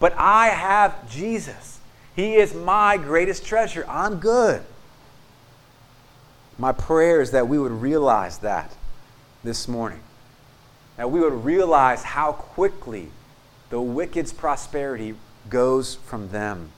But 0.00 0.14
I 0.18 0.48
have 0.48 1.08
Jesus. 1.08 1.78
He 2.14 2.34
is 2.34 2.54
my 2.54 2.96
greatest 2.96 3.44
treasure. 3.44 3.84
I'm 3.88 4.16
good. 4.16 4.62
My 6.58 6.72
prayer 6.72 7.20
is 7.20 7.30
that 7.30 7.48
we 7.48 7.58
would 7.58 7.72
realize 7.72 8.38
that 8.38 8.74
this 9.42 9.66
morning 9.66 10.00
that 10.96 11.10
we 11.10 11.20
would 11.20 11.44
realize 11.44 12.02
how 12.02 12.32
quickly 12.32 13.08
the 13.70 13.80
wicked's 13.80 14.32
prosperity 14.32 15.14
goes 15.48 15.94
from 15.94 16.28
them, 16.28 16.70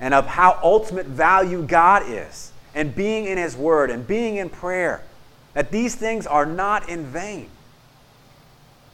and 0.00 0.12
of 0.12 0.26
how 0.26 0.58
ultimate 0.62 1.06
value 1.06 1.62
God 1.62 2.02
is, 2.06 2.52
and 2.74 2.94
being 2.94 3.24
in 3.26 3.38
His 3.38 3.56
Word, 3.56 3.90
and 3.90 4.06
being 4.06 4.36
in 4.36 4.50
prayer, 4.50 5.02
that 5.54 5.70
these 5.70 5.94
things 5.94 6.26
are 6.26 6.44
not 6.44 6.88
in 6.88 7.06
vain. 7.06 7.48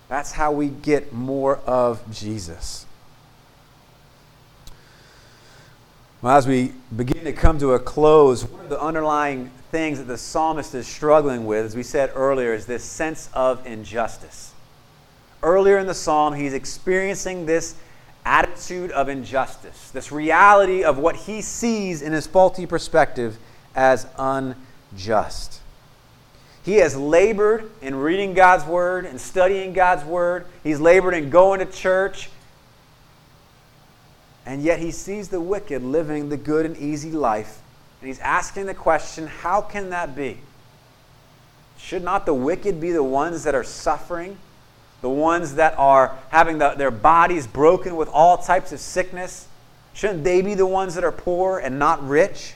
That's 0.08 0.32
how 0.32 0.52
we 0.52 0.68
get 0.68 1.12
more 1.12 1.56
of 1.66 2.02
Jesus. 2.12 2.87
Well, 6.20 6.37
as 6.37 6.48
we 6.48 6.72
begin 6.96 7.22
to 7.26 7.33
come 7.33 7.61
to 7.61 7.74
a 7.74 7.78
close, 7.78 8.44
one 8.44 8.62
of 8.62 8.70
the 8.70 8.81
underlying 8.81 9.52
things 9.70 9.98
that 9.98 10.09
the 10.09 10.18
psalmist 10.18 10.74
is 10.74 10.88
struggling 10.88 11.46
with, 11.46 11.64
as 11.64 11.76
we 11.76 11.85
said 11.85 12.11
earlier, 12.12 12.52
is 12.52 12.66
this 12.66 12.83
sense 12.83 13.31
of 13.35 13.64
injustice. 13.64 14.52
Earlier 15.44 15.78
in 15.78 15.87
the 15.87 15.94
psalm, 15.94 16.35
he's 16.35 16.54
experiencing 16.54 17.46
this 17.46 17.76
attitude 18.24 18.90
of 18.90 19.09
injustice, 19.09 19.92
this 19.92 20.11
reality 20.11 20.83
of 20.83 20.98
what 20.98 21.14
he 21.14 21.40
sees 21.40 22.02
in 22.02 22.12
his 22.12 22.26
faulty 22.26 22.66
perspective 22.66 23.38
as 23.76 24.09
unjust. 24.18 25.61
He 26.64 26.78
has 26.78 26.96
labored 26.96 27.70
in 27.81 27.94
reading 27.94 28.35
God's 28.35 28.64
word 28.64 29.07
and 29.07 29.20
studying 29.20 29.72
God's 29.72 30.04
word. 30.04 30.46
He's 30.64 30.81
labored 30.81 31.14
in 31.14 31.31
going 31.31 31.61
to 31.61 31.66
church. 31.66 32.28
And 34.48 34.62
yet 34.62 34.78
he 34.80 34.92
sees 34.92 35.28
the 35.28 35.42
wicked 35.42 35.82
living 35.82 36.30
the 36.30 36.38
good 36.38 36.64
and 36.64 36.74
easy 36.78 37.11
life 37.11 37.61
and 38.00 38.08
he's 38.08 38.18
asking 38.20 38.64
the 38.64 38.72
question 38.72 39.26
how 39.26 39.61
can 39.61 39.90
that 39.90 40.16
be? 40.16 40.38
Should 41.76 42.02
not 42.02 42.24
the 42.24 42.32
wicked 42.32 42.80
be 42.80 42.90
the 42.90 43.02
ones 43.02 43.44
that 43.44 43.54
are 43.54 43.62
suffering? 43.62 44.38
The 45.02 45.11
ones 45.11 45.56
that 45.56 45.78
are 45.78 46.16
having 46.30 46.56
the, 46.56 46.70
their 46.70 46.90
bodies 46.90 47.46
broken 47.46 47.94
with 47.94 48.08
all 48.08 48.38
types 48.38 48.72
of 48.72 48.80
sickness? 48.80 49.48
Shouldn't 49.92 50.24
they 50.24 50.40
be 50.40 50.54
the 50.54 50.66
ones 50.66 50.94
that 50.94 51.04
are 51.04 51.12
poor 51.12 51.58
and 51.58 51.78
not 51.78 52.02
rich? 52.08 52.54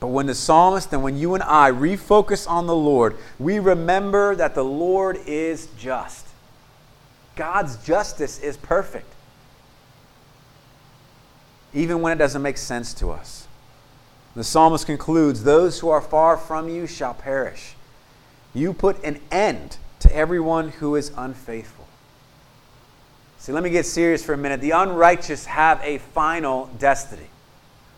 But 0.00 0.06
when 0.08 0.26
the 0.26 0.34
psalmist 0.34 0.94
and 0.94 1.02
when 1.02 1.18
you 1.18 1.34
and 1.34 1.42
I 1.42 1.70
refocus 1.70 2.48
on 2.48 2.66
the 2.66 2.74
Lord, 2.74 3.18
we 3.38 3.58
remember 3.58 4.34
that 4.34 4.54
the 4.54 4.64
Lord 4.64 5.18
is 5.26 5.68
just. 5.78 6.26
God's 7.36 7.76
justice 7.84 8.38
is 8.38 8.56
perfect 8.56 9.14
even 11.74 12.00
when 12.00 12.12
it 12.12 12.18
doesn't 12.18 12.40
make 12.40 12.56
sense 12.56 12.94
to 12.94 13.10
us. 13.10 13.48
The 14.36 14.44
psalmist 14.44 14.86
concludes 14.86 15.44
Those 15.44 15.80
who 15.80 15.88
are 15.90 16.00
far 16.00 16.36
from 16.36 16.68
you 16.68 16.86
shall 16.86 17.14
perish. 17.14 17.74
You 18.54 18.72
put 18.72 19.02
an 19.04 19.20
end 19.30 19.76
to 20.00 20.14
everyone 20.14 20.68
who 20.70 20.94
is 20.94 21.10
unfaithful. 21.16 21.86
See, 23.38 23.52
let 23.52 23.62
me 23.62 23.70
get 23.70 23.84
serious 23.84 24.24
for 24.24 24.32
a 24.32 24.38
minute. 24.38 24.60
The 24.60 24.70
unrighteous 24.70 25.46
have 25.46 25.80
a 25.82 25.98
final 25.98 26.70
destiny. 26.78 27.26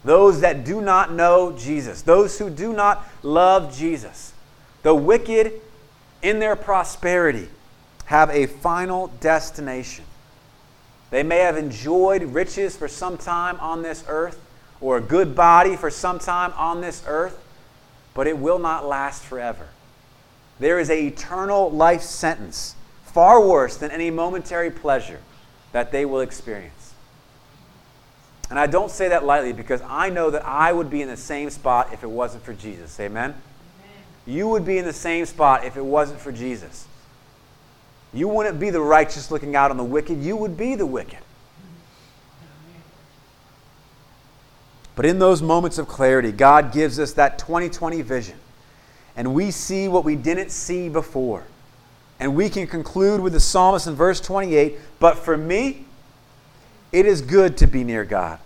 Those 0.05 0.41
that 0.41 0.65
do 0.65 0.81
not 0.81 1.13
know 1.13 1.53
Jesus, 1.53 2.03
those 2.03 2.39
who 2.39 2.49
do 2.51 2.73
not 2.73 3.07
love 3.23 3.77
Jesus, 3.77 4.33
the 4.83 4.95
wicked 4.95 5.61
in 6.23 6.39
their 6.39 6.57
prosperity 6.57 7.49
have 8.07 8.31
a 8.31 8.47
final 8.47 9.09
destination. 9.21 10.05
They 11.11 11.23
may 11.23 11.39
have 11.39 11.57
enjoyed 11.57 12.23
riches 12.23 12.77
for 12.77 12.89
some 12.89 13.17
time 13.17 13.59
on 13.61 13.83
this 13.83 14.05
earth, 14.09 14.41
or 14.81 14.97
a 14.97 15.01
good 15.01 15.35
body 15.35 15.77
for 15.77 15.91
some 15.91 16.19
time 16.19 16.53
on 16.57 16.81
this 16.81 17.03
earth, 17.07 17.43
but 18.15 18.27
it 18.27 18.39
will 18.39 18.59
not 18.59 18.87
last 18.87 19.23
forever. 19.23 19.69
There 20.59 20.79
is 20.79 20.89
an 20.91 20.99
eternal 20.99 21.71
life 21.71 22.03
sentence, 22.03 22.75
far 23.05 23.45
worse 23.45 23.77
than 23.77 23.91
any 23.91 24.11
momentary 24.11 24.71
pleasure 24.71 25.21
that 25.73 25.93
they 25.93 26.05
will 26.05 26.21
experience. 26.21 26.95
And 28.49 28.59
I 28.59 28.67
don't 28.67 28.91
say 28.91 29.09
that 29.09 29.25
lightly 29.25 29.53
because 29.53 29.83
I 29.83 30.09
know 30.09 30.31
that 30.31 30.47
I 30.47 30.73
would 30.73 30.89
be 30.89 31.03
in 31.03 31.09
the 31.09 31.17
same 31.17 31.51
spot 31.51 31.93
if 31.93 32.03
it 32.05 32.11
wasn't 32.11 32.45
for 32.45 32.55
Jesus. 32.55 32.99
Amen? 33.01 33.31
Amen? 33.31 33.41
You 34.25 34.49
would 34.49 34.65
be 34.65 34.79
in 34.79 34.85
the 34.85 34.93
same 34.93 35.27
spot 35.27 35.65
if 35.65 35.77
it 35.77 35.85
wasn't 35.85 36.21
for 36.21 36.31
Jesus. 36.31 36.87
You 38.17 38.29
wouldn't 38.29 38.59
be 38.59 38.71
the 38.71 38.81
righteous 38.81 39.31
looking 39.31 39.55
out 39.55 39.71
on 39.71 39.77
the 39.77 39.85
wicked, 39.85 40.23
you 40.23 40.37
would 40.37 40.57
be 40.57 40.75
the 40.75 40.87
wicked. 40.87 41.19
But 44.95 45.05
in 45.05 45.19
those 45.19 45.43
moments 45.43 45.77
of 45.77 45.87
clarity, 45.87 46.33
God 46.33 46.73
gives 46.73 46.99
us 46.99 47.13
that 47.13 47.39
2020 47.39 48.01
vision. 48.01 48.39
And 49.15 49.35
we 49.35 49.51
see 49.51 49.89
what 49.89 50.05
we 50.05 50.17
didn't 50.17 50.51
see 50.51 50.89
before. 50.89 51.45
And 52.19 52.35
we 52.35 52.49
can 52.49 52.67
conclude 52.67 53.21
with 53.21 53.35
the 53.35 53.41
psalmist 53.41 53.87
in 53.87 53.95
verse 53.95 54.21
28 54.21 54.79
But 54.99 55.19
for 55.19 55.37
me, 55.37 55.85
it 56.93 57.05
is 57.05 57.21
good 57.21 57.59
to 57.59 57.67
be 57.67 57.85
near 57.85 58.07
God. 58.07 58.39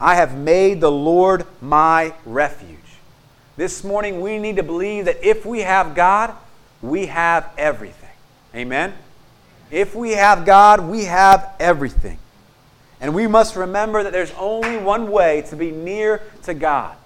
I 0.00 0.16
have 0.16 0.36
made 0.36 0.80
the 0.80 0.90
Lord 0.90 1.46
my 1.60 2.14
refuge. 2.24 2.78
This 3.56 3.84
morning, 3.84 4.20
we 4.20 4.38
need 4.38 4.56
to 4.56 4.62
believe 4.62 5.04
that 5.04 5.22
if 5.22 5.46
we 5.46 5.60
have 5.60 5.94
God, 5.94 6.34
we 6.82 7.06
have 7.06 7.48
everything. 7.58 7.99
Amen? 8.54 8.94
If 9.70 9.94
we 9.94 10.12
have 10.12 10.44
God, 10.44 10.80
we 10.80 11.04
have 11.04 11.54
everything. 11.60 12.18
And 13.00 13.14
we 13.14 13.26
must 13.26 13.56
remember 13.56 14.02
that 14.02 14.12
there's 14.12 14.32
only 14.32 14.76
one 14.76 15.10
way 15.10 15.42
to 15.48 15.56
be 15.56 15.70
near 15.70 16.22
to 16.42 16.54
God, 16.54 16.96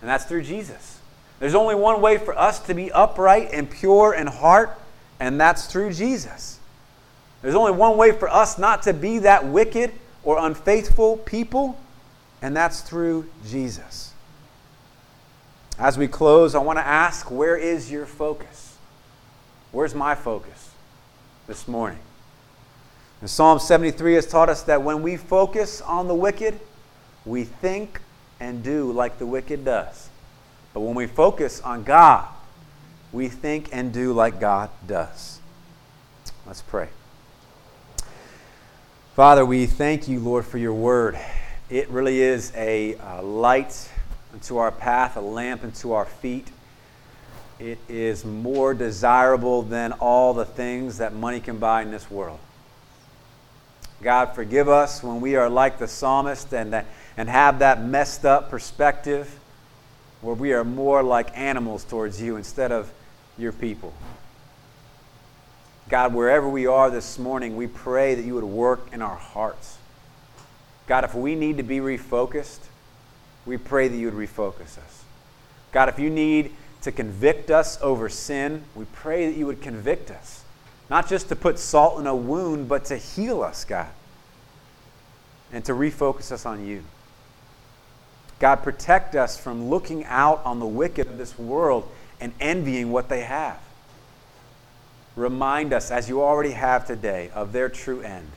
and 0.00 0.08
that's 0.08 0.24
through 0.24 0.42
Jesus. 0.42 1.00
There's 1.40 1.54
only 1.54 1.74
one 1.74 2.00
way 2.00 2.18
for 2.18 2.38
us 2.38 2.60
to 2.66 2.74
be 2.74 2.92
upright 2.92 3.50
and 3.52 3.68
pure 3.68 4.14
in 4.14 4.28
heart, 4.28 4.78
and 5.18 5.40
that's 5.40 5.66
through 5.66 5.94
Jesus. 5.94 6.60
There's 7.40 7.56
only 7.56 7.72
one 7.72 7.96
way 7.96 8.12
for 8.12 8.28
us 8.28 8.58
not 8.58 8.82
to 8.82 8.92
be 8.92 9.18
that 9.20 9.44
wicked 9.46 9.90
or 10.22 10.38
unfaithful 10.38 11.16
people, 11.16 11.80
and 12.40 12.56
that's 12.56 12.82
through 12.82 13.28
Jesus. 13.48 14.12
As 15.78 15.98
we 15.98 16.06
close, 16.06 16.54
I 16.54 16.58
want 16.58 16.78
to 16.78 16.86
ask 16.86 17.28
where 17.30 17.56
is 17.56 17.90
your 17.90 18.06
focus? 18.06 18.76
Where's 19.72 19.94
my 19.94 20.14
focus 20.14 20.71
this 21.52 21.68
morning? 21.68 21.98
And 23.20 23.28
Psalm 23.28 23.58
73 23.58 24.14
has 24.14 24.26
taught 24.26 24.48
us 24.48 24.62
that 24.62 24.82
when 24.82 25.02
we 25.02 25.18
focus 25.18 25.82
on 25.82 26.08
the 26.08 26.14
wicked, 26.14 26.58
we 27.26 27.44
think 27.44 28.00
and 28.40 28.64
do 28.64 28.90
like 28.90 29.18
the 29.18 29.26
wicked 29.26 29.62
does. 29.62 30.08
But 30.72 30.80
when 30.80 30.94
we 30.94 31.06
focus 31.06 31.60
on 31.60 31.84
God, 31.84 32.26
we 33.12 33.28
think 33.28 33.68
and 33.70 33.92
do 33.92 34.14
like 34.14 34.40
God 34.40 34.70
does. 34.86 35.40
Let's 36.46 36.62
pray. 36.62 36.88
Father, 39.14 39.44
we 39.44 39.66
thank 39.66 40.08
you, 40.08 40.20
Lord, 40.20 40.46
for 40.46 40.56
your 40.56 40.72
word. 40.72 41.18
It 41.68 41.90
really 41.90 42.22
is 42.22 42.50
a 42.56 42.96
uh, 42.96 43.22
light 43.22 43.90
unto 44.32 44.56
our 44.56 44.72
path, 44.72 45.18
a 45.18 45.20
lamp 45.20 45.64
unto 45.64 45.92
our 45.92 46.06
feet. 46.06 46.48
It 47.62 47.78
is 47.88 48.24
more 48.24 48.74
desirable 48.74 49.62
than 49.62 49.92
all 49.92 50.34
the 50.34 50.44
things 50.44 50.98
that 50.98 51.14
money 51.14 51.38
can 51.38 51.58
buy 51.58 51.82
in 51.82 51.92
this 51.92 52.10
world. 52.10 52.40
God, 54.02 54.34
forgive 54.34 54.68
us 54.68 55.00
when 55.00 55.20
we 55.20 55.36
are 55.36 55.48
like 55.48 55.78
the 55.78 55.86
psalmist 55.86 56.52
and, 56.52 56.72
that, 56.72 56.86
and 57.16 57.28
have 57.28 57.60
that 57.60 57.80
messed 57.80 58.24
up 58.24 58.50
perspective 58.50 59.38
where 60.22 60.34
we 60.34 60.52
are 60.52 60.64
more 60.64 61.04
like 61.04 61.38
animals 61.38 61.84
towards 61.84 62.20
you 62.20 62.34
instead 62.34 62.72
of 62.72 62.92
your 63.38 63.52
people. 63.52 63.92
God, 65.88 66.14
wherever 66.14 66.48
we 66.48 66.66
are 66.66 66.90
this 66.90 67.16
morning, 67.16 67.54
we 67.54 67.68
pray 67.68 68.16
that 68.16 68.24
you 68.24 68.34
would 68.34 68.42
work 68.42 68.92
in 68.92 69.02
our 69.02 69.14
hearts. 69.14 69.78
God, 70.88 71.04
if 71.04 71.14
we 71.14 71.36
need 71.36 71.58
to 71.58 71.62
be 71.62 71.78
refocused, 71.78 72.66
we 73.46 73.56
pray 73.56 73.86
that 73.86 73.96
you 73.96 74.10
would 74.10 74.28
refocus 74.28 74.78
us. 74.78 75.04
God, 75.70 75.88
if 75.88 76.00
you 76.00 76.10
need 76.10 76.56
to 76.82 76.92
convict 76.92 77.50
us 77.50 77.80
over 77.80 78.08
sin, 78.08 78.64
we 78.74 78.84
pray 78.92 79.26
that 79.26 79.36
you 79.36 79.46
would 79.46 79.62
convict 79.62 80.10
us. 80.10 80.44
Not 80.90 81.08
just 81.08 81.28
to 81.28 81.36
put 81.36 81.58
salt 81.58 81.98
in 81.98 82.06
a 82.06 82.14
wound, 82.14 82.68
but 82.68 82.84
to 82.86 82.96
heal 82.96 83.42
us, 83.42 83.64
God, 83.64 83.88
and 85.52 85.64
to 85.64 85.72
refocus 85.72 86.32
us 86.32 86.44
on 86.44 86.66
you. 86.66 86.82
God, 88.38 88.56
protect 88.56 89.14
us 89.14 89.38
from 89.38 89.70
looking 89.70 90.04
out 90.04 90.44
on 90.44 90.58
the 90.58 90.66
wicked 90.66 91.06
of 91.06 91.16
this 91.16 91.38
world 91.38 91.88
and 92.20 92.32
envying 92.40 92.90
what 92.90 93.08
they 93.08 93.20
have. 93.20 93.60
Remind 95.14 95.72
us, 95.72 95.90
as 95.90 96.08
you 96.08 96.22
already 96.22 96.50
have 96.50 96.86
today, 96.86 97.30
of 97.34 97.52
their 97.52 97.68
true 97.68 98.00
end. 98.00 98.28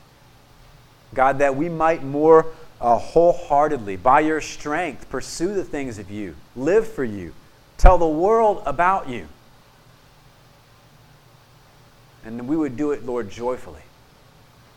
God, 1.13 1.39
that 1.39 1.55
we 1.55 1.69
might 1.69 2.03
more 2.03 2.47
uh, 2.79 2.97
wholeheartedly, 2.97 3.95
by 3.95 4.19
your 4.19 4.41
strength, 4.41 5.09
pursue 5.09 5.53
the 5.53 5.63
things 5.63 5.97
of 5.97 6.11
you, 6.11 6.35
live 6.55 6.87
for 6.87 7.03
you, 7.03 7.33
tell 7.77 7.97
the 7.97 8.07
world 8.07 8.63
about 8.65 9.09
you. 9.09 9.27
And 12.23 12.47
we 12.47 12.57
would 12.57 12.75
do 12.75 12.91
it, 12.91 13.05
Lord, 13.05 13.29
joyfully. 13.29 13.81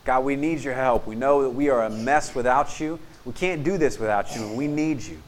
God, 0.05 0.23
we 0.23 0.35
need 0.35 0.63
your 0.63 0.73
help. 0.73 1.07
We 1.07 1.15
know 1.15 1.43
that 1.43 1.49
we 1.49 1.69
are 1.69 1.83
a 1.83 1.89
mess 1.89 2.33
without 2.35 2.79
you. 2.79 2.99
We 3.25 3.33
can't 3.33 3.63
do 3.63 3.77
this 3.77 3.99
without 3.99 4.35
you, 4.35 4.43
and 4.43 4.57
we 4.57 4.67
need 4.67 5.01
you. 5.01 5.21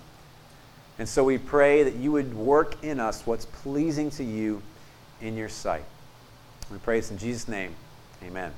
And 0.98 1.10
so 1.10 1.24
we 1.24 1.38
pray 1.38 1.84
that 1.84 1.96
you 1.96 2.12
would 2.12 2.34
work 2.34 2.84
in 2.84 3.00
us 3.00 3.26
what's 3.26 3.46
pleasing 3.46 4.12
to 4.12 4.24
you 4.24 4.62
in 5.20 5.36
your 5.36 5.50
sight. 5.50 5.84
We 6.72 6.78
pray 6.78 7.00
this 7.00 7.12
in 7.12 7.18
Jesus' 7.18 7.48
name. 7.48 7.76
Amen. 8.24 8.52
Amen. 8.52 8.54